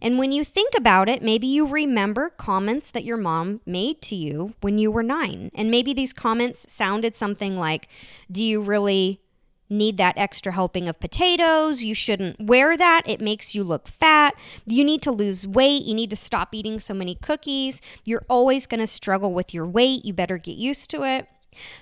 And 0.00 0.18
when 0.18 0.32
you 0.32 0.44
think 0.44 0.74
about 0.76 1.08
it, 1.08 1.22
maybe 1.22 1.46
you 1.46 1.66
remember 1.66 2.30
comments 2.30 2.90
that 2.92 3.04
your 3.04 3.16
mom 3.16 3.60
made 3.66 4.00
to 4.02 4.16
you 4.16 4.54
when 4.60 4.78
you 4.78 4.90
were 4.90 5.02
nine. 5.02 5.50
And 5.54 5.70
maybe 5.70 5.92
these 5.92 6.12
comments 6.12 6.72
sounded 6.72 7.16
something 7.16 7.58
like, 7.58 7.88
Do 8.30 8.44
you 8.44 8.60
really 8.60 9.20
need 9.70 9.96
that 9.98 10.16
extra 10.16 10.52
helping 10.52 10.88
of 10.88 11.00
potatoes? 11.00 11.82
You 11.82 11.94
shouldn't 11.94 12.40
wear 12.40 12.76
that. 12.76 13.02
It 13.06 13.20
makes 13.20 13.54
you 13.54 13.64
look 13.64 13.88
fat. 13.88 14.34
You 14.66 14.84
need 14.84 15.02
to 15.02 15.12
lose 15.12 15.46
weight. 15.46 15.84
You 15.84 15.94
need 15.94 16.10
to 16.10 16.16
stop 16.16 16.54
eating 16.54 16.80
so 16.80 16.94
many 16.94 17.14
cookies. 17.14 17.80
You're 18.04 18.24
always 18.28 18.66
going 18.66 18.80
to 18.80 18.86
struggle 18.86 19.32
with 19.32 19.52
your 19.52 19.66
weight. 19.66 20.04
You 20.04 20.12
better 20.12 20.38
get 20.38 20.56
used 20.56 20.90
to 20.90 21.04
it. 21.04 21.28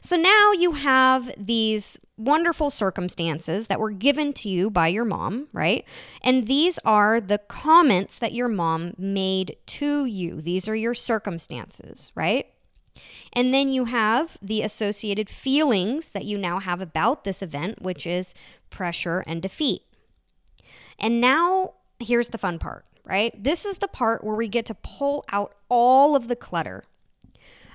So 0.00 0.16
now 0.16 0.52
you 0.52 0.72
have 0.72 1.32
these 1.36 1.98
wonderful 2.16 2.70
circumstances 2.70 3.66
that 3.66 3.80
were 3.80 3.90
given 3.90 4.32
to 4.32 4.48
you 4.48 4.70
by 4.70 4.88
your 4.88 5.04
mom, 5.04 5.48
right? 5.52 5.84
And 6.22 6.46
these 6.46 6.78
are 6.84 7.20
the 7.20 7.38
comments 7.38 8.18
that 8.18 8.32
your 8.32 8.48
mom 8.48 8.94
made 8.96 9.56
to 9.66 10.06
you. 10.06 10.40
These 10.40 10.68
are 10.68 10.76
your 10.76 10.94
circumstances, 10.94 12.10
right? 12.14 12.46
And 13.32 13.52
then 13.52 13.68
you 13.68 13.86
have 13.86 14.38
the 14.40 14.62
associated 14.62 15.28
feelings 15.28 16.10
that 16.10 16.24
you 16.24 16.38
now 16.38 16.58
have 16.58 16.80
about 16.80 17.24
this 17.24 17.42
event, 17.42 17.82
which 17.82 18.06
is 18.06 18.34
pressure 18.70 19.22
and 19.26 19.42
defeat. 19.42 19.82
And 20.98 21.20
now 21.20 21.74
here's 21.98 22.28
the 22.28 22.38
fun 22.38 22.58
part, 22.58 22.84
right? 23.04 23.32
This 23.42 23.64
is 23.64 23.78
the 23.78 23.88
part 23.88 24.24
where 24.24 24.36
we 24.36 24.48
get 24.48 24.66
to 24.66 24.74
pull 24.74 25.24
out 25.30 25.54
all 25.68 26.16
of 26.16 26.28
the 26.28 26.36
clutter 26.36 26.84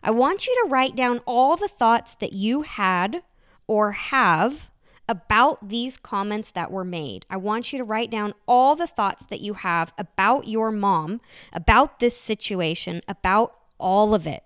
I 0.03 0.11
want 0.11 0.47
you 0.47 0.63
to 0.63 0.69
write 0.69 0.95
down 0.95 1.21
all 1.25 1.55
the 1.55 1.67
thoughts 1.67 2.15
that 2.15 2.33
you 2.33 2.63
had 2.63 3.21
or 3.67 3.91
have 3.91 4.71
about 5.07 5.69
these 5.69 5.97
comments 5.97 6.51
that 6.51 6.71
were 6.71 6.85
made. 6.85 7.25
I 7.29 7.37
want 7.37 7.71
you 7.71 7.77
to 7.77 7.83
write 7.83 8.09
down 8.09 8.33
all 8.47 8.75
the 8.75 8.87
thoughts 8.87 9.25
that 9.27 9.41
you 9.41 9.55
have 9.55 9.93
about 9.97 10.47
your 10.47 10.71
mom, 10.71 11.21
about 11.53 11.99
this 11.99 12.17
situation, 12.17 13.01
about 13.07 13.55
all 13.77 14.15
of 14.15 14.25
it. 14.25 14.43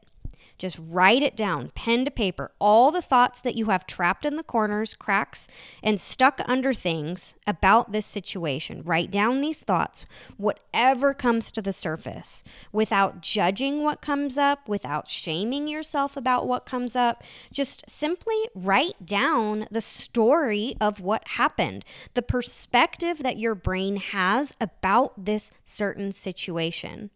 Just 0.58 0.78
write 0.80 1.22
it 1.22 1.36
down, 1.36 1.72
pen 1.76 2.06
to 2.06 2.12
paper, 2.12 2.52
all 2.60 2.92
the 2.92 3.02
thoughts 3.02 3.42
that 3.42 3.56
you 3.56 3.68
have 3.68 3.86
trapped 3.86 4.26
in 4.26 4.36
the 4.36 4.44
corners, 4.44 4.94
cracks, 4.94 5.48
and 5.84 6.00
stuck 6.00 6.42
under 6.46 6.74
things 6.74 7.36
about 7.46 7.92
this 7.92 8.06
situation. 8.06 8.82
Write 8.84 9.12
down 9.12 9.42
these 9.42 9.64
thoughts, 9.64 10.06
whatever 10.38 11.14
comes 11.14 11.52
to 11.52 11.62
the 11.62 11.74
surface, 11.74 12.44
without 12.72 13.22
judging 13.22 13.84
what 13.84 14.02
comes 14.02 14.38
up, 14.38 14.68
without 14.68 15.10
shaming 15.10 15.68
yourself 15.68 16.16
about 16.16 16.48
what 16.48 16.66
comes 16.66 16.96
up. 16.96 17.24
Just 17.52 17.90
simply 17.90 18.36
write 18.54 19.06
down 19.06 19.68
the 19.72 19.82
story 19.82 20.76
of 20.80 21.00
what 21.02 21.28
happened, 21.30 21.84
the 22.14 22.22
perspective 22.22 23.20
that 23.20 23.38
your 23.38 23.56
brain 23.56 23.98
has 23.98 24.56
about 24.62 25.26
this 25.26 25.52
certain 25.64 26.12
situation. 26.12 27.10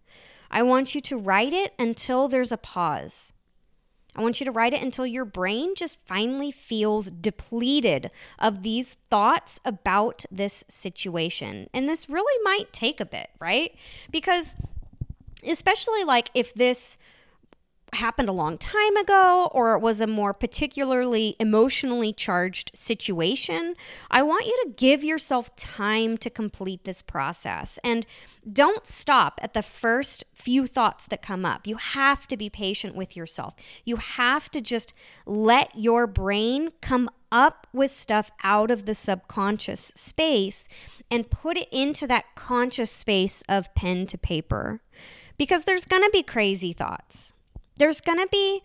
I 0.51 0.63
want 0.63 0.96
you 0.96 1.01
to 1.01 1.18
write 1.18 1.53
it 1.53 1.74
until 1.77 2.27
there's 2.27 2.51
a 2.51 2.58
pause. 2.58 3.34
I 4.15 4.22
want 4.22 4.39
you 4.39 4.46
to 4.46 4.51
write 4.51 4.74
it 4.74 4.82
until 4.82 5.06
your 5.06 5.25
brain 5.25 5.75
just 5.75 6.00
finally 6.06 6.51
feels 6.51 7.12
depleted 7.12 8.10
of 8.39 8.63
these 8.63 8.96
thoughts 9.10 9.60
about 9.63 10.25
this 10.32 10.65
situation. 10.68 11.70
And 11.74 11.88
this 11.88 12.10
really 12.10 12.44
might 12.44 12.74
take 12.74 13.00
a 13.00 13.06
bit, 13.06 13.29
right? 13.39 13.75
Because, 14.12 14.56
especially 15.48 16.03
like 16.03 16.32
if 16.34 16.53
this 16.53 16.98
happened 17.93 18.29
a 18.29 18.34
long 18.34 18.58
time 18.58 18.96
ago 18.98 19.50
or 19.51 19.74
it 19.74 19.81
was 19.81 20.01
a 20.01 20.08
more 20.08 20.34
particularly 20.34 21.36
emotionally 21.39 22.13
charged 22.13 22.72
situation, 22.75 23.75
I 24.10 24.22
want 24.22 24.46
you 24.46 24.58
to 24.63 24.74
give 24.75 25.03
yourself 25.03 25.55
time 25.55 26.17
to 26.19 26.29
complete 26.29 26.84
this 26.84 27.01
process. 27.01 27.79
And 27.84 28.05
don't 28.51 28.86
stop 28.86 29.39
at 29.43 29.53
the 29.53 29.62
first 29.62 30.24
few 30.34 30.67
thoughts 30.67 31.08
that 31.08 31.22
come 31.22 31.46
up. 31.46 31.67
You 31.67 31.77
have 31.77 32.27
to 32.27 32.38
be 32.38 32.50
patient 32.50 32.96
with 32.96 33.15
yourself. 33.15 33.55
You 33.86 33.98
have 33.98 34.50
to 34.51 34.62
just 34.62 34.93
let 35.25 35.77
your 35.77 36.08
brain 36.08 36.69
come 36.81 37.10
up 37.31 37.67
with 37.74 37.91
stuff 37.91 38.31
out 38.43 38.72
of 38.72 38.86
the 38.86 38.96
subconscious 38.96 39.91
space 39.96 40.67
and 41.12 41.29
put 41.29 41.58
it 41.58 41.67
into 41.72 42.08
that 42.08 42.36
conscious 42.36 42.91
space 42.91 43.43
of 43.48 43.74
pen 43.75 44.05
to 44.08 44.17
paper. 44.17 44.81
Because 45.38 45.63
there's 45.63 45.86
going 45.86 46.03
to 46.03 46.10
be 46.12 46.24
crazy 46.24 46.74
thoughts 46.74 47.34
there's 47.80 48.02
going 48.02 48.20
to 48.20 48.28
be 48.32 48.62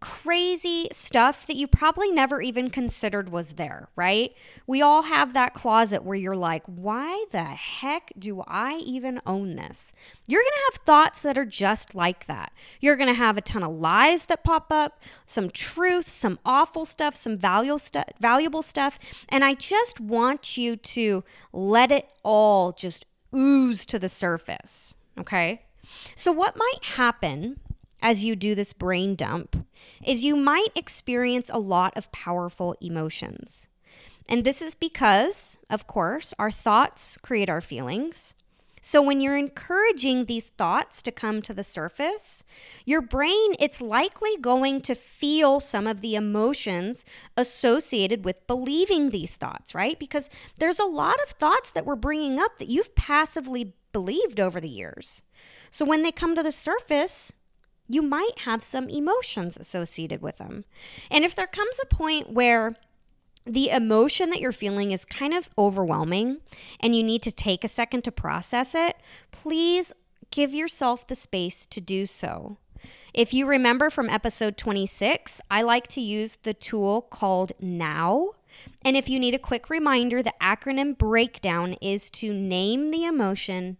crazy 0.00 0.88
stuff 0.90 1.46
that 1.46 1.56
you 1.56 1.66
probably 1.66 2.10
never 2.10 2.40
even 2.40 2.70
considered 2.70 3.28
was 3.28 3.52
there, 3.52 3.88
right? 3.96 4.32
We 4.66 4.80
all 4.80 5.02
have 5.02 5.34
that 5.34 5.52
closet 5.52 6.02
where 6.02 6.16
you're 6.16 6.36
like, 6.36 6.62
why 6.64 7.26
the 7.32 7.44
heck 7.44 8.10
do 8.18 8.42
I 8.46 8.76
even 8.76 9.20
own 9.26 9.56
this? 9.56 9.92
You're 10.26 10.40
going 10.40 10.52
to 10.52 10.72
have 10.72 10.86
thoughts 10.86 11.20
that 11.22 11.36
are 11.36 11.44
just 11.44 11.94
like 11.94 12.26
that. 12.26 12.52
You're 12.80 12.96
going 12.96 13.08
to 13.08 13.14
have 13.14 13.36
a 13.36 13.42
ton 13.42 13.62
of 13.62 13.72
lies 13.72 14.24
that 14.26 14.42
pop 14.42 14.72
up, 14.72 15.02
some 15.26 15.50
truth, 15.50 16.08
some 16.08 16.38
awful 16.46 16.86
stuff, 16.86 17.14
some 17.14 17.36
valuable 17.36 17.78
stuff, 17.78 18.06
valuable 18.18 18.62
stuff, 18.62 18.98
and 19.28 19.44
I 19.44 19.52
just 19.52 20.00
want 20.00 20.56
you 20.56 20.76
to 20.76 21.24
let 21.52 21.92
it 21.92 22.08
all 22.22 22.72
just 22.72 23.04
ooze 23.34 23.84
to 23.86 23.98
the 23.98 24.08
surface, 24.08 24.96
okay? 25.18 25.62
So 26.14 26.32
what 26.32 26.56
might 26.56 26.84
happen 26.84 27.60
as 28.02 28.24
you 28.24 28.36
do 28.36 28.54
this 28.54 28.72
brain 28.72 29.14
dump 29.14 29.66
is 30.04 30.24
you 30.24 30.36
might 30.36 30.68
experience 30.74 31.50
a 31.52 31.58
lot 31.58 31.96
of 31.96 32.12
powerful 32.12 32.76
emotions. 32.80 33.68
And 34.28 34.44
this 34.44 34.62
is 34.62 34.74
because, 34.74 35.58
of 35.68 35.86
course, 35.86 36.32
our 36.38 36.50
thoughts 36.50 37.18
create 37.18 37.50
our 37.50 37.60
feelings. 37.60 38.34
So 38.80 39.02
when 39.02 39.20
you're 39.20 39.36
encouraging 39.36 40.24
these 40.24 40.48
thoughts 40.48 41.02
to 41.02 41.12
come 41.12 41.42
to 41.42 41.52
the 41.52 41.62
surface, 41.62 42.44
your 42.86 43.02
brain 43.02 43.54
it's 43.58 43.82
likely 43.82 44.36
going 44.40 44.80
to 44.82 44.94
feel 44.94 45.60
some 45.60 45.86
of 45.86 46.00
the 46.00 46.14
emotions 46.14 47.04
associated 47.36 48.24
with 48.24 48.46
believing 48.46 49.10
these 49.10 49.36
thoughts, 49.36 49.74
right? 49.74 49.98
Because 49.98 50.30
there's 50.58 50.78
a 50.78 50.84
lot 50.84 51.16
of 51.22 51.30
thoughts 51.30 51.70
that 51.72 51.84
we're 51.84 51.96
bringing 51.96 52.38
up 52.38 52.58
that 52.58 52.70
you've 52.70 52.94
passively 52.94 53.74
believed 53.92 54.40
over 54.40 54.60
the 54.60 54.70
years. 54.70 55.22
So 55.70 55.84
when 55.84 56.02
they 56.02 56.12
come 56.12 56.34
to 56.34 56.42
the 56.42 56.52
surface, 56.52 57.32
you 57.90 58.02
might 58.02 58.40
have 58.44 58.62
some 58.62 58.88
emotions 58.88 59.58
associated 59.58 60.22
with 60.22 60.38
them. 60.38 60.64
And 61.10 61.24
if 61.24 61.34
there 61.34 61.48
comes 61.48 61.80
a 61.82 61.86
point 61.86 62.30
where 62.30 62.76
the 63.44 63.68
emotion 63.70 64.30
that 64.30 64.40
you're 64.40 64.52
feeling 64.52 64.92
is 64.92 65.04
kind 65.04 65.34
of 65.34 65.50
overwhelming 65.58 66.38
and 66.78 66.94
you 66.94 67.02
need 67.02 67.20
to 67.22 67.32
take 67.32 67.64
a 67.64 67.68
second 67.68 68.02
to 68.04 68.12
process 68.12 68.76
it, 68.76 68.96
please 69.32 69.92
give 70.30 70.54
yourself 70.54 71.08
the 71.08 71.16
space 71.16 71.66
to 71.66 71.80
do 71.80 72.06
so. 72.06 72.58
If 73.12 73.34
you 73.34 73.44
remember 73.44 73.90
from 73.90 74.08
episode 74.08 74.56
26, 74.56 75.40
I 75.50 75.62
like 75.62 75.88
to 75.88 76.00
use 76.00 76.36
the 76.36 76.54
tool 76.54 77.02
called 77.02 77.50
Now. 77.58 78.30
And 78.84 78.96
if 78.96 79.08
you 79.08 79.18
need 79.18 79.34
a 79.34 79.38
quick 79.38 79.68
reminder, 79.68 80.22
the 80.22 80.34
acronym 80.40 80.96
breakdown 80.96 81.74
is 81.80 82.08
to 82.10 82.32
name 82.32 82.90
the 82.90 83.04
emotion, 83.04 83.78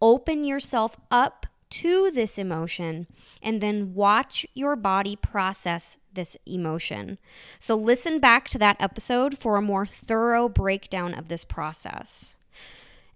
open 0.00 0.42
yourself 0.42 0.96
up 1.10 1.46
to 1.72 2.10
this 2.10 2.38
emotion 2.38 3.06
and 3.42 3.60
then 3.60 3.94
watch 3.94 4.46
your 4.54 4.76
body 4.76 5.16
process 5.16 5.96
this 6.12 6.36
emotion. 6.44 7.18
So, 7.58 7.74
listen 7.74 8.20
back 8.20 8.48
to 8.50 8.58
that 8.58 8.76
episode 8.78 9.38
for 9.38 9.56
a 9.56 9.62
more 9.62 9.86
thorough 9.86 10.48
breakdown 10.48 11.14
of 11.14 11.28
this 11.28 11.44
process. 11.44 12.36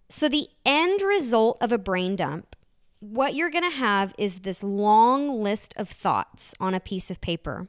So, 0.08 0.28
the 0.28 0.48
end 0.64 1.02
result 1.02 1.58
of 1.60 1.70
a 1.70 1.78
brain 1.78 2.16
dump, 2.16 2.56
what 3.00 3.34
you're 3.34 3.50
going 3.50 3.70
to 3.70 3.76
have 3.76 4.14
is 4.16 4.40
this 4.40 4.62
long 4.62 5.28
list 5.42 5.74
of 5.76 5.90
thoughts 5.90 6.54
on 6.58 6.74
a 6.74 6.80
piece 6.80 7.10
of 7.10 7.20
paper. 7.20 7.68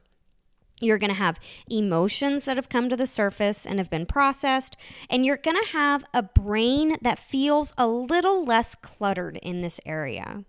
You're 0.80 0.98
going 0.98 1.10
to 1.10 1.16
have 1.16 1.40
emotions 1.68 2.44
that 2.44 2.56
have 2.56 2.68
come 2.68 2.88
to 2.88 2.96
the 2.96 3.06
surface 3.06 3.66
and 3.66 3.78
have 3.78 3.90
been 3.90 4.06
processed, 4.06 4.76
and 5.10 5.26
you're 5.26 5.36
going 5.36 5.60
to 5.60 5.72
have 5.72 6.04
a 6.14 6.22
brain 6.22 6.96
that 7.02 7.18
feels 7.18 7.74
a 7.76 7.86
little 7.86 8.44
less 8.44 8.74
cluttered 8.74 9.38
in 9.42 9.60
this 9.60 9.80
area. 9.84 10.44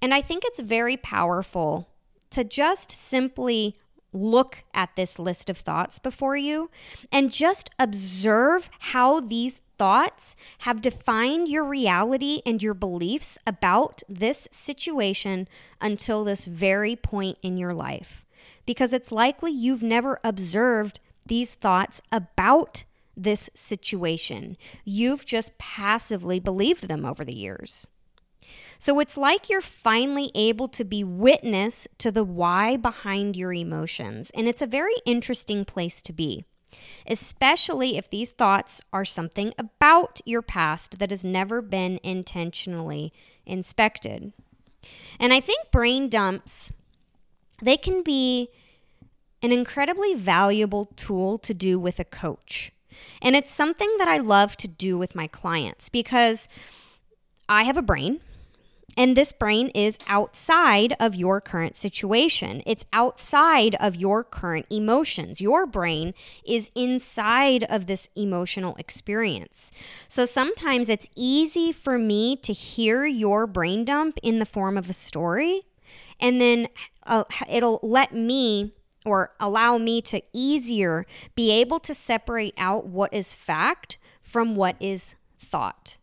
And 0.00 0.14
I 0.14 0.20
think 0.20 0.42
it's 0.44 0.60
very 0.60 0.96
powerful 0.96 1.88
to 2.30 2.44
just 2.44 2.90
simply 2.90 3.74
look 4.12 4.64
at 4.72 4.96
this 4.96 5.18
list 5.18 5.50
of 5.50 5.58
thoughts 5.58 5.98
before 5.98 6.36
you 6.36 6.70
and 7.12 7.32
just 7.32 7.70
observe 7.78 8.70
how 8.78 9.20
these 9.20 9.60
thoughts 9.78 10.36
have 10.60 10.80
defined 10.80 11.48
your 11.48 11.64
reality 11.64 12.40
and 12.46 12.62
your 12.62 12.72
beliefs 12.72 13.38
about 13.46 14.02
this 14.08 14.48
situation 14.50 15.46
until 15.80 16.24
this 16.24 16.46
very 16.46 16.96
point 16.96 17.36
in 17.42 17.56
your 17.58 17.74
life. 17.74 18.24
because 18.66 18.92
it's 18.92 19.12
likely 19.12 19.52
you've 19.52 19.82
never 19.82 20.18
observed 20.24 21.00
these 21.24 21.54
thoughts 21.54 22.02
about 22.12 22.84
this 23.16 23.48
situation. 23.54 24.56
You've 24.84 25.24
just 25.24 25.56
passively 25.56 26.38
believed 26.38 26.88
them 26.88 27.04
over 27.04 27.24
the 27.24 27.34
years. 27.34 27.86
So 28.78 29.00
it's 29.00 29.16
like 29.16 29.48
you're 29.48 29.60
finally 29.60 30.30
able 30.34 30.68
to 30.68 30.84
be 30.84 31.02
witness 31.02 31.88
to 31.98 32.10
the 32.10 32.24
why 32.24 32.76
behind 32.76 33.36
your 33.36 33.52
emotions. 33.52 34.30
And 34.34 34.48
it's 34.48 34.62
a 34.62 34.66
very 34.66 34.94
interesting 35.04 35.64
place 35.64 36.02
to 36.02 36.12
be, 36.12 36.44
especially 37.06 37.96
if 37.96 38.10
these 38.10 38.32
thoughts 38.32 38.80
are 38.92 39.04
something 39.04 39.52
about 39.58 40.20
your 40.24 40.42
past 40.42 40.98
that 40.98 41.10
has 41.10 41.24
never 41.24 41.62
been 41.62 41.98
intentionally 42.02 43.12
inspected. 43.44 44.32
And 45.18 45.32
I 45.32 45.40
think 45.40 45.70
brain 45.70 46.08
dumps, 46.08 46.70
they 47.62 47.76
can 47.76 48.02
be 48.02 48.48
an 49.42 49.52
incredibly 49.52 50.14
valuable 50.14 50.86
tool 50.96 51.38
to 51.38 51.54
do 51.54 51.78
with 51.78 51.98
a 51.98 52.04
coach. 52.04 52.72
And 53.20 53.36
it's 53.36 53.52
something 53.52 53.94
that 53.98 54.08
I 54.08 54.18
love 54.18 54.56
to 54.58 54.68
do 54.68 54.96
with 54.96 55.14
my 55.14 55.26
clients 55.26 55.88
because 55.88 56.48
I 57.48 57.64
have 57.64 57.76
a 57.76 57.82
brain 57.82 58.20
and 58.96 59.16
this 59.16 59.32
brain 59.32 59.68
is 59.68 59.98
outside 60.08 60.94
of 60.98 61.14
your 61.14 61.40
current 61.40 61.76
situation. 61.76 62.62
It's 62.64 62.86
outside 62.92 63.74
of 63.76 63.96
your 63.96 64.24
current 64.24 64.66
emotions. 64.70 65.40
Your 65.40 65.66
brain 65.66 66.14
is 66.44 66.70
inside 66.74 67.64
of 67.64 67.86
this 67.86 68.08
emotional 68.16 68.74
experience. 68.76 69.70
So 70.08 70.24
sometimes 70.24 70.88
it's 70.88 71.10
easy 71.14 71.72
for 71.72 71.98
me 71.98 72.36
to 72.36 72.52
hear 72.52 73.04
your 73.04 73.46
brain 73.46 73.84
dump 73.84 74.18
in 74.22 74.38
the 74.38 74.46
form 74.46 74.78
of 74.78 74.88
a 74.88 74.94
story, 74.94 75.62
and 76.18 76.40
then 76.40 76.68
uh, 77.04 77.24
it'll 77.48 77.80
let 77.82 78.14
me 78.14 78.72
or 79.04 79.32
allow 79.38 79.78
me 79.78 80.02
to 80.02 80.20
easier 80.32 81.06
be 81.34 81.50
able 81.52 81.78
to 81.78 81.94
separate 81.94 82.54
out 82.58 82.86
what 82.86 83.12
is 83.14 83.32
fact 83.32 83.98
from 84.20 84.56
what 84.56 84.74
is 84.80 85.14
thought. 85.38 85.96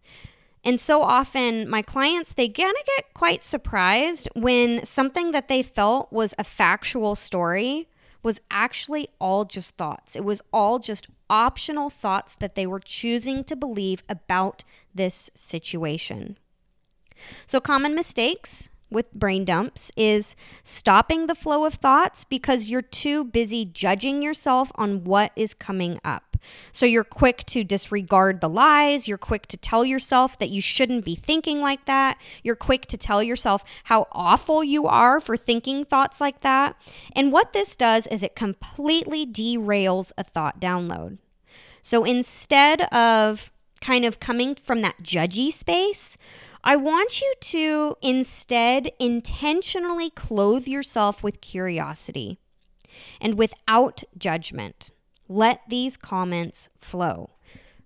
And 0.64 0.80
so 0.80 1.02
often, 1.02 1.70
my 1.70 1.82
clients, 1.82 2.34
they 2.34 2.48
kind 2.48 2.76
of 2.80 2.86
get 2.86 3.14
quite 3.14 3.44
surprised 3.44 4.30
when 4.34 4.86
something 4.86 5.32
that 5.32 5.50
they 5.50 5.62
felt 5.62 6.12
was 6.12 6.34
a 6.38 6.44
factual 6.44 7.16
story 7.16 7.88
was 8.24 8.40
actually 8.50 9.10
all 9.20 9.44
just 9.44 9.76
thoughts. 9.76 10.16
It 10.16 10.24
was 10.24 10.42
all 10.54 10.80
just 10.80 11.08
optional 11.30 11.90
thoughts 11.90 12.36
that 12.36 12.56
they 12.56 12.66
were 12.66 12.80
choosing 12.80 13.44
to 13.44 13.56
believe 13.56 14.02
about 14.08 14.64
this 14.96 15.30
situation. 15.36 16.38
So, 17.46 17.60
common 17.60 17.94
mistakes 17.94 18.70
with 18.94 19.12
brain 19.14 19.44
dumps 19.44 19.92
is 19.98 20.36
stopping 20.64 21.28
the 21.28 21.36
flow 21.36 21.66
of 21.66 21.74
thoughts 21.74 22.24
because 22.24 22.70
you're 22.70 22.82
too 22.82 23.26
busy 23.26 23.66
judging 23.66 24.22
yourself 24.22 24.72
on 24.76 25.04
what 25.04 25.32
is 25.36 25.54
coming 25.54 26.00
up. 26.06 26.38
So 26.72 26.86
you're 26.86 27.04
quick 27.04 27.46
to 27.46 27.64
disregard 27.64 28.42
the 28.42 28.50
lies. 28.50 29.08
You're 29.08 29.18
quick 29.18 29.48
to 29.48 29.58
tell 29.58 29.86
yourself 29.86 30.38
that 30.40 30.50
you 30.50 30.62
shouldn't 30.62 31.06
be 31.06 31.16
thinking 31.16 31.62
like 31.62 31.86
that. 31.86 32.20
You're 32.44 32.56
quick 32.56 32.86
to 32.88 32.98
tell 32.98 33.24
yourself 33.24 33.64
how 33.86 34.08
awful 34.12 34.64
you 34.64 34.86
are 34.86 35.20
for 35.20 35.38
thinking 35.38 35.84
thoughts 35.84 36.20
like 36.20 36.42
that. 36.42 36.76
And 37.16 37.32
what 37.32 37.54
this 37.54 37.76
does 37.76 38.08
is 38.08 38.24
it 38.24 38.36
completely 38.36 39.26
derails 39.26 40.12
a 40.18 40.24
thought 40.24 40.60
download. 40.60 41.18
So 41.82 42.04
instead 42.04 42.82
of 42.94 43.52
kind 43.82 44.06
of 44.06 44.20
coming 44.20 44.56
from 44.56 44.82
that 44.82 45.04
judgy 45.04 45.52
space, 45.52 46.18
I 46.64 46.78
want 46.78 47.20
you 47.20 47.34
to 47.40 47.96
instead 48.02 48.92
intentionally 48.98 50.10
clothe 50.10 50.66
yourself 50.68 51.22
with 51.22 51.42
curiosity 51.42 52.40
and 53.20 53.38
without 53.38 54.04
judgment. 54.18 54.92
Let 55.28 55.62
these 55.68 55.98
comments 55.98 56.70
flow. 56.80 57.32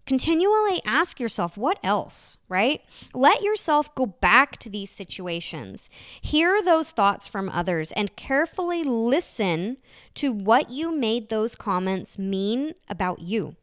Continually 0.06 0.80
ask 0.86 1.20
yourself, 1.20 1.58
what 1.58 1.80
else, 1.84 2.38
right? 2.48 2.82
Let 3.14 3.42
yourself 3.42 3.94
go 3.96 4.06
back 4.06 4.58
to 4.60 4.70
these 4.70 4.90
situations. 4.90 5.90
Hear 6.22 6.62
those 6.64 6.92
thoughts 6.92 7.28
from 7.28 7.50
others 7.50 7.92
and 7.92 8.16
carefully 8.16 8.84
listen 8.84 9.78
to 10.14 10.32
what 10.32 10.70
you 10.70 10.96
made 10.96 11.30
those 11.30 11.56
comments 11.56 12.18
mean 12.18 12.74
about 12.88 13.20
you. 13.20 13.56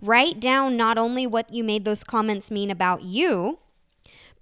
Write 0.00 0.40
down 0.40 0.76
not 0.76 0.96
only 0.96 1.26
what 1.26 1.52
you 1.52 1.62
made 1.62 1.84
those 1.84 2.02
comments 2.02 2.50
mean 2.50 2.70
about 2.70 3.02
you, 3.02 3.58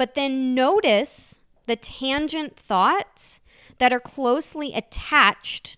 but 0.00 0.14
then 0.14 0.54
notice 0.54 1.40
the 1.66 1.76
tangent 1.76 2.56
thoughts 2.56 3.42
that 3.76 3.92
are 3.92 4.00
closely 4.00 4.72
attached 4.72 5.76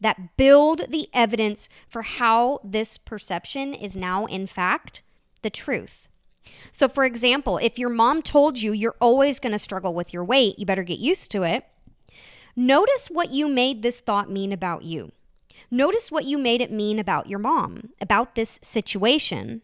that 0.00 0.34
build 0.38 0.90
the 0.90 1.10
evidence 1.12 1.68
for 1.90 2.00
how 2.00 2.58
this 2.64 2.96
perception 2.96 3.74
is 3.74 3.94
now, 3.94 4.24
in 4.24 4.46
fact, 4.46 5.02
the 5.42 5.50
truth. 5.50 6.08
So, 6.70 6.88
for 6.88 7.04
example, 7.04 7.58
if 7.58 7.78
your 7.78 7.90
mom 7.90 8.22
told 8.22 8.62
you 8.62 8.72
you're 8.72 8.96
always 8.98 9.40
going 9.40 9.52
to 9.52 9.58
struggle 9.58 9.92
with 9.92 10.14
your 10.14 10.24
weight, 10.24 10.58
you 10.58 10.64
better 10.64 10.82
get 10.82 10.98
used 10.98 11.30
to 11.32 11.42
it. 11.42 11.66
Notice 12.56 13.08
what 13.08 13.30
you 13.30 13.46
made 13.46 13.82
this 13.82 14.00
thought 14.00 14.30
mean 14.30 14.54
about 14.54 14.84
you. 14.84 15.12
Notice 15.70 16.10
what 16.10 16.24
you 16.24 16.38
made 16.38 16.62
it 16.62 16.72
mean 16.72 16.98
about 16.98 17.28
your 17.28 17.40
mom, 17.40 17.90
about 18.00 18.36
this 18.36 18.58
situation. 18.62 19.60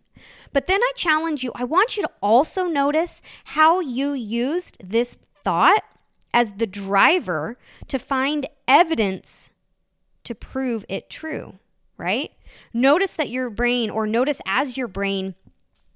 But 0.53 0.67
then 0.67 0.81
I 0.83 0.93
challenge 0.95 1.43
you, 1.43 1.53
I 1.55 1.65
want 1.65 1.97
you 1.97 2.03
to 2.03 2.11
also 2.23 2.65
notice 2.65 3.23
how 3.45 3.81
you 3.81 4.13
used 4.13 4.77
this 4.83 5.19
thought 5.43 5.83
as 6.33 6.53
the 6.53 6.67
driver 6.67 7.59
to 7.89 7.99
find 7.99 8.47
evidence 8.67 9.51
to 10.25 10.35
prove 10.35 10.85
it 10.89 11.11
true, 11.11 11.55
right? 11.97 12.33
Notice 12.73 13.15
that 13.17 13.31
your 13.31 13.51
brain, 13.51 13.91
or 13.91 14.07
notice 14.07 14.41
as 14.47 14.77
your 14.77 14.89
brain 14.89 15.35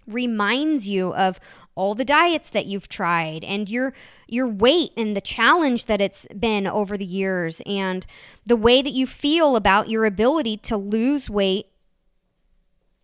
reminds 0.06 0.88
you 0.88 1.14
of 1.14 1.38
all 1.74 1.94
the 1.94 2.04
diets 2.04 2.50
that 2.50 2.66
you've 2.66 2.88
tried 2.88 3.44
and 3.44 3.68
your 3.68 3.92
your 4.26 4.48
weight 4.48 4.92
and 4.96 5.16
the 5.16 5.20
challenge 5.20 5.86
that 5.86 6.00
it's 6.00 6.26
been 6.38 6.66
over 6.66 6.96
the 6.96 7.04
years 7.04 7.62
and 7.64 8.04
the 8.44 8.56
way 8.56 8.82
that 8.82 8.92
you 8.92 9.06
feel 9.06 9.54
about 9.54 9.88
your 9.88 10.04
ability 10.04 10.56
to 10.56 10.76
lose 10.76 11.30
weight 11.30 11.66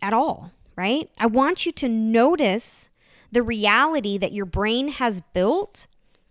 at 0.02 0.12
all, 0.12 0.50
right? 0.76 1.10
I 1.18 1.26
want 1.26 1.66
you 1.66 1.72
to 1.72 1.88
notice 1.88 2.88
the 3.30 3.42
reality 3.42 4.18
that 4.18 4.32
your 4.32 4.46
brain 4.46 4.88
has 4.88 5.20
built 5.20 5.86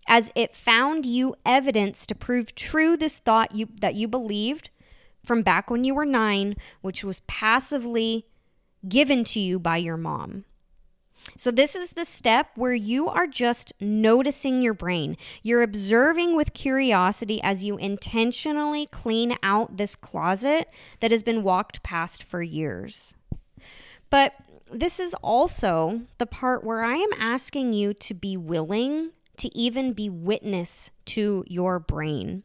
as 0.06 0.32
it 0.34 0.54
found 0.54 1.06
you 1.06 1.34
evidence 1.46 2.06
to 2.06 2.14
prove 2.14 2.54
true 2.54 2.96
this 2.96 3.18
thought 3.18 3.54
you 3.54 3.68
that 3.80 3.94
you 3.94 4.08
believed 4.08 4.70
from 5.24 5.42
back 5.42 5.70
when 5.70 5.84
you 5.84 5.94
were 5.94 6.04
nine, 6.04 6.54
which 6.82 7.02
was 7.02 7.20
passively 7.26 8.26
given 8.88 9.24
to 9.24 9.40
you 9.40 9.58
by 9.58 9.78
your 9.78 9.96
mom. 9.96 10.44
So, 11.36 11.50
this 11.50 11.74
is 11.74 11.92
the 11.92 12.04
step 12.04 12.50
where 12.54 12.74
you 12.74 13.08
are 13.08 13.26
just 13.26 13.72
noticing 13.80 14.60
your 14.60 14.74
brain. 14.74 15.16
You're 15.42 15.62
observing 15.62 16.36
with 16.36 16.52
curiosity 16.52 17.42
as 17.42 17.64
you 17.64 17.78
intentionally 17.78 18.86
clean 18.86 19.36
out 19.42 19.78
this 19.78 19.96
closet 19.96 20.68
that 21.00 21.10
has 21.10 21.22
been 21.22 21.42
walked 21.42 21.82
past 21.82 22.22
for 22.22 22.42
years. 22.42 23.16
But 24.14 24.34
this 24.70 25.00
is 25.00 25.12
also 25.24 26.02
the 26.18 26.26
part 26.26 26.62
where 26.62 26.84
I 26.84 26.94
am 26.94 27.10
asking 27.18 27.72
you 27.72 27.92
to 27.94 28.14
be 28.14 28.36
willing 28.36 29.10
to 29.38 29.58
even 29.58 29.92
be 29.92 30.08
witness 30.08 30.92
to 31.06 31.42
your 31.48 31.80
brain. 31.80 32.44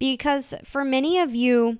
Because 0.00 0.52
for 0.64 0.84
many 0.84 1.20
of 1.20 1.32
you, 1.32 1.78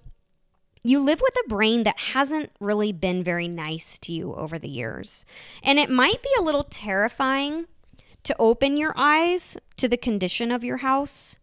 you 0.85 1.01
live 1.01 1.21
with 1.21 1.35
a 1.45 1.49
brain 1.49 1.83
that 1.83 1.99
hasn't 1.99 2.53
really 2.61 2.93
been 2.93 3.25
very 3.25 3.49
nice 3.49 3.99
to 3.99 4.13
you 4.13 4.33
over 4.37 4.61
the 4.61 4.69
years. 4.69 5.27
And 5.61 5.81
it 5.81 5.91
might 5.91 6.23
be 6.23 6.31
a 6.39 6.43
little 6.43 6.63
terrifying 6.63 7.67
to 8.23 8.37
open 8.39 8.77
your 8.77 8.95
eyes 8.95 9.59
to 9.79 9.89
the 9.89 9.97
condition 9.97 10.53
of 10.53 10.63
your 10.63 10.77
house 10.77 11.37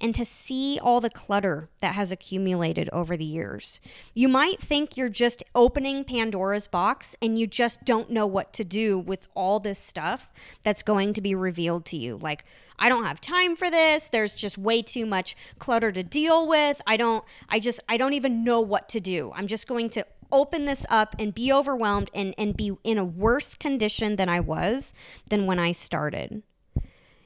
and 0.00 0.14
to 0.14 0.24
see 0.24 0.78
all 0.82 1.00
the 1.00 1.10
clutter 1.10 1.68
that 1.80 1.94
has 1.94 2.12
accumulated 2.12 2.88
over 2.92 3.16
the 3.16 3.24
years. 3.24 3.80
You 4.14 4.28
might 4.28 4.60
think 4.60 4.96
you're 4.96 5.08
just 5.08 5.42
opening 5.54 6.04
Pandora's 6.04 6.68
box 6.68 7.16
and 7.22 7.38
you 7.38 7.46
just 7.46 7.84
don't 7.84 8.10
know 8.10 8.26
what 8.26 8.52
to 8.54 8.64
do 8.64 8.98
with 8.98 9.28
all 9.34 9.60
this 9.60 9.78
stuff 9.78 10.30
that's 10.62 10.82
going 10.82 11.12
to 11.14 11.20
be 11.20 11.34
revealed 11.34 11.84
to 11.86 11.96
you. 11.96 12.18
Like, 12.18 12.44
I 12.78 12.88
don't 12.88 13.04
have 13.04 13.20
time 13.20 13.56
for 13.56 13.70
this. 13.70 14.08
There's 14.08 14.34
just 14.34 14.58
way 14.58 14.82
too 14.82 15.06
much 15.06 15.34
clutter 15.58 15.90
to 15.92 16.02
deal 16.02 16.46
with. 16.46 16.80
I 16.86 16.96
don't, 16.96 17.24
I 17.48 17.58
just, 17.58 17.80
I 17.88 17.96
don't 17.96 18.12
even 18.12 18.44
know 18.44 18.60
what 18.60 18.88
to 18.90 19.00
do. 19.00 19.32
I'm 19.34 19.46
just 19.46 19.66
going 19.66 19.88
to 19.90 20.06
open 20.30 20.64
this 20.64 20.84
up 20.88 21.14
and 21.18 21.34
be 21.34 21.52
overwhelmed 21.52 22.10
and, 22.14 22.34
and 22.36 22.56
be 22.56 22.72
in 22.84 22.98
a 22.98 23.04
worse 23.04 23.54
condition 23.54 24.16
than 24.16 24.28
I 24.28 24.40
was 24.40 24.92
than 25.30 25.46
when 25.46 25.58
I 25.58 25.72
started. 25.72 26.42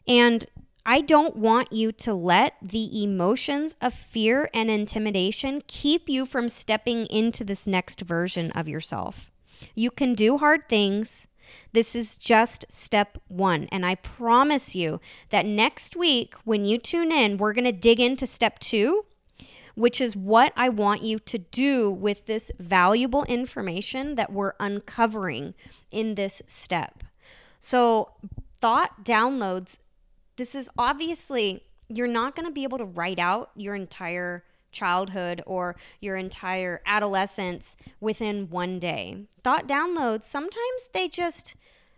And 0.06 0.46
I 0.84 1.02
don't 1.02 1.36
want 1.36 1.72
you 1.72 1.92
to 1.92 2.14
let 2.14 2.54
the 2.62 3.02
emotions 3.02 3.76
of 3.80 3.92
fear 3.92 4.48
and 4.54 4.70
intimidation 4.70 5.62
keep 5.66 6.08
you 6.08 6.24
from 6.24 6.48
stepping 6.48 7.06
into 7.06 7.44
this 7.44 7.66
next 7.66 8.00
version 8.00 8.50
of 8.52 8.66
yourself. 8.66 9.30
You 9.74 9.90
can 9.90 10.14
do 10.14 10.38
hard 10.38 10.68
things. 10.68 11.28
This 11.72 11.94
is 11.94 12.16
just 12.16 12.64
step 12.70 13.18
one. 13.28 13.68
And 13.70 13.84
I 13.84 13.96
promise 13.96 14.74
you 14.74 15.00
that 15.30 15.44
next 15.44 15.96
week, 15.96 16.34
when 16.44 16.64
you 16.64 16.78
tune 16.78 17.12
in, 17.12 17.36
we're 17.36 17.52
going 17.52 17.64
to 17.64 17.72
dig 17.72 18.00
into 18.00 18.26
step 18.26 18.58
two, 18.58 19.04
which 19.74 20.00
is 20.00 20.16
what 20.16 20.52
I 20.56 20.68
want 20.68 21.02
you 21.02 21.18
to 21.18 21.38
do 21.38 21.90
with 21.90 22.26
this 22.26 22.50
valuable 22.58 23.24
information 23.24 24.14
that 24.14 24.32
we're 24.32 24.52
uncovering 24.60 25.54
in 25.90 26.14
this 26.14 26.40
step. 26.46 27.04
So, 27.58 28.12
thought 28.58 29.04
downloads, 29.04 29.78
this 30.40 30.54
is 30.54 30.70
obviously, 30.78 31.62
you're 31.90 32.06
not 32.06 32.34
going 32.34 32.46
to 32.46 32.52
be 32.52 32.62
able 32.62 32.78
to 32.78 32.84
write 32.86 33.18
out 33.18 33.50
your 33.54 33.74
entire 33.74 34.42
childhood 34.72 35.42
or 35.46 35.76
your 36.00 36.16
entire 36.16 36.80
adolescence 36.86 37.76
within 38.00 38.48
one 38.48 38.78
day. 38.78 39.26
Thought 39.44 39.68
downloads, 39.68 40.24
sometimes 40.24 40.88
they 40.94 41.08
just, 41.08 41.56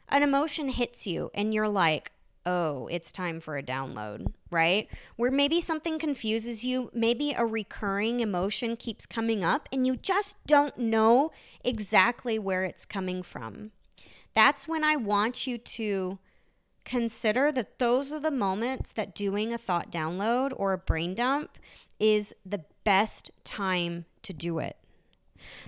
an 0.09 0.25
emotion 0.25 0.71
hits 0.71 1.07
you 1.07 1.31
and 1.35 1.55
you're 1.55 1.69
like, 1.69 2.11
oh, 2.45 2.89
it's 2.89 3.13
time 3.13 3.39
for 3.39 3.57
a 3.57 3.63
download, 3.63 4.33
right? 4.51 4.89
Where 5.15 5.31
maybe 5.31 5.61
something 5.61 6.01
confuses 6.01 6.65
you, 6.65 6.91
maybe 6.93 7.31
a 7.31 7.47
recurring 7.47 8.19
emotion 8.19 8.75
keeps 8.75 9.07
coming 9.07 9.45
up 9.45 9.69
and 9.71 9.87
you 9.87 9.95
just 9.95 10.35
don't 10.49 10.77
know 10.77 11.31
exactly 11.65 12.41
where 12.41 12.65
it's 12.65 12.85
coming 12.85 13.23
from. 13.23 13.71
That's 14.35 14.67
when 14.67 14.83
I 14.83 14.97
want 14.97 15.47
you 15.47 15.59
to 15.59 16.19
consider 16.85 17.53
that 17.53 17.79
those 17.79 18.13
are 18.13 18.21
the 18.21 18.31
moments 18.31 18.93
that 18.93 19.15
doing 19.15 19.53
a 19.53 19.59
thought 19.59 19.91
download 19.91 20.53
or 20.57 20.73
a 20.73 20.79
brain 20.79 21.15
dump 21.15 21.59
is 21.99 22.35
the 22.45 22.65
best 22.85 23.31
time 23.45 24.05
to 24.23 24.33
do 24.33 24.59
it. 24.59 24.77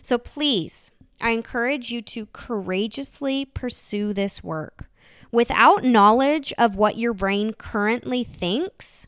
So 0.02 0.18
please, 0.18 0.90
I 1.20 1.30
encourage 1.30 1.90
you 1.90 2.02
to 2.02 2.26
courageously 2.26 3.44
pursue 3.44 4.12
this 4.12 4.42
work. 4.42 4.88
Without 5.30 5.84
knowledge 5.84 6.52
of 6.58 6.76
what 6.76 6.98
your 6.98 7.12
brain 7.12 7.52
currently 7.54 8.22
thinks, 8.24 9.06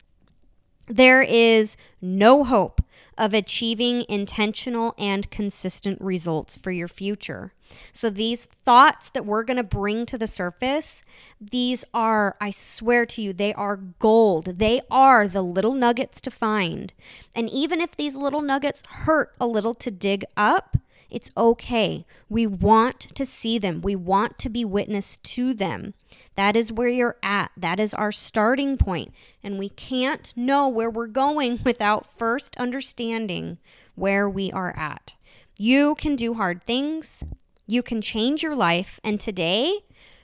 there 0.87 1.21
is 1.21 1.77
no 2.01 2.43
hope 2.43 2.81
of 3.17 3.33
achieving 3.33 4.05
intentional 4.07 4.93
and 4.97 5.29
consistent 5.31 5.99
results 6.01 6.57
for 6.57 6.71
your 6.71 6.87
future. 6.87 7.53
So, 7.91 8.09
these 8.09 8.45
thoughts 8.45 9.09
that 9.09 9.25
we're 9.25 9.43
going 9.43 9.57
to 9.57 9.63
bring 9.63 10.05
to 10.07 10.17
the 10.17 10.27
surface, 10.27 11.03
these 11.39 11.85
are, 11.93 12.35
I 12.39 12.51
swear 12.51 13.05
to 13.07 13.21
you, 13.21 13.33
they 13.33 13.53
are 13.53 13.77
gold. 13.77 14.59
They 14.59 14.81
are 14.89 15.27
the 15.27 15.41
little 15.41 15.73
nuggets 15.73 16.21
to 16.21 16.31
find. 16.31 16.93
And 17.35 17.49
even 17.49 17.81
if 17.81 17.95
these 17.95 18.15
little 18.15 18.41
nuggets 18.41 18.83
hurt 18.87 19.33
a 19.39 19.47
little 19.47 19.73
to 19.75 19.91
dig 19.91 20.25
up, 20.35 20.77
it's 21.09 21.31
okay. 21.37 22.05
We 22.29 22.45
want 22.45 22.99
to 23.15 23.25
see 23.25 23.57
them. 23.57 23.81
We 23.81 23.95
want 23.95 24.37
to 24.39 24.49
be 24.49 24.65
witness 24.65 25.17
to 25.17 25.53
them. 25.53 25.93
That 26.35 26.55
is 26.55 26.71
where 26.71 26.89
you're 26.89 27.17
at. 27.23 27.51
That 27.55 27.79
is 27.79 27.93
our 27.93 28.11
starting 28.11 28.77
point. 28.77 29.13
And 29.41 29.57
we 29.57 29.69
can't 29.69 30.33
know 30.35 30.67
where 30.67 30.89
we're 30.89 31.07
going 31.07 31.59
without 31.65 32.17
first 32.17 32.57
understanding 32.57 33.57
where 33.95 34.29
we 34.29 34.51
are 34.51 34.75
at. 34.77 35.15
You 35.57 35.95
can 35.95 36.15
do 36.15 36.35
hard 36.35 36.63
things, 36.65 37.23
you 37.67 37.83
can 37.83 38.01
change 38.01 38.41
your 38.41 38.55
life. 38.55 38.99
And 39.03 39.19
today, 39.19 39.79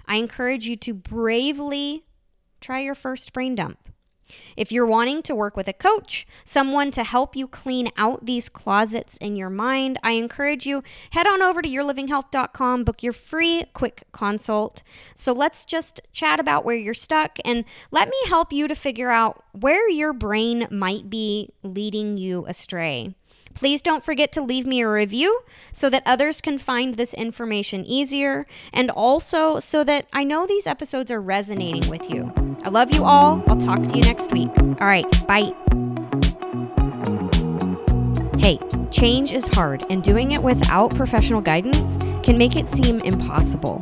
I 0.05 0.15
encourage 0.15 0.67
you 0.67 0.75
to 0.77 0.93
bravely 0.93 2.03
try 2.59 2.79
your 2.79 2.95
first 2.95 3.33
brain 3.33 3.55
dump. 3.55 3.77
If 4.55 4.71
you're 4.71 4.85
wanting 4.85 5.21
to 5.23 5.35
work 5.35 5.55
with 5.55 5.67
a 5.67 5.73
coach, 5.73 6.25
someone 6.43 6.91
to 6.91 7.03
help 7.03 7.35
you 7.35 7.47
clean 7.47 7.89
out 7.97 8.25
these 8.25 8.49
closets 8.49 9.17
in 9.17 9.35
your 9.35 9.49
mind, 9.49 9.99
I 10.03 10.11
encourage 10.11 10.65
you 10.65 10.83
head 11.11 11.27
on 11.27 11.41
over 11.41 11.61
to 11.61 11.69
yourlivinghealth.com, 11.69 12.83
book 12.83 13.03
your 13.03 13.13
free 13.13 13.65
quick 13.73 14.03
consult. 14.11 14.83
So 15.15 15.33
let's 15.33 15.65
just 15.65 16.01
chat 16.11 16.39
about 16.39 16.65
where 16.65 16.75
you're 16.75 16.93
stuck 16.93 17.37
and 17.45 17.65
let 17.91 18.07
me 18.07 18.17
help 18.27 18.53
you 18.53 18.67
to 18.67 18.75
figure 18.75 19.11
out 19.11 19.43
where 19.51 19.89
your 19.89 20.13
brain 20.13 20.67
might 20.71 21.09
be 21.09 21.49
leading 21.61 22.17
you 22.17 22.45
astray. 22.47 23.15
Please 23.53 23.81
don't 23.81 24.03
forget 24.03 24.31
to 24.33 24.41
leave 24.41 24.65
me 24.65 24.81
a 24.81 24.89
review 24.89 25.41
so 25.71 25.89
that 25.89 26.03
others 26.05 26.41
can 26.41 26.57
find 26.57 26.95
this 26.95 27.13
information 27.13 27.85
easier 27.85 28.45
and 28.71 28.89
also 28.89 29.59
so 29.59 29.83
that 29.83 30.07
I 30.11 30.23
know 30.23 30.45
these 30.45 30.67
episodes 30.67 31.11
are 31.11 31.21
resonating 31.21 31.89
with 31.89 32.09
you. 32.09 32.31
I 32.65 32.69
love 32.69 32.93
you 32.93 33.03
all. 33.03 33.43
I'll 33.47 33.57
talk 33.57 33.81
to 33.87 33.95
you 33.95 34.01
next 34.01 34.31
week. 34.31 34.49
All 34.57 34.87
right, 34.87 35.05
bye. 35.27 35.53
Hey, 38.39 38.59
change 38.91 39.31
is 39.31 39.47
hard, 39.47 39.83
and 39.89 40.03
doing 40.03 40.31
it 40.33 40.43
without 40.43 40.93
professional 40.95 41.39
guidance 41.39 41.97
can 42.23 42.37
make 42.37 42.57
it 42.57 42.67
seem 42.67 42.99
impossible. 42.99 43.81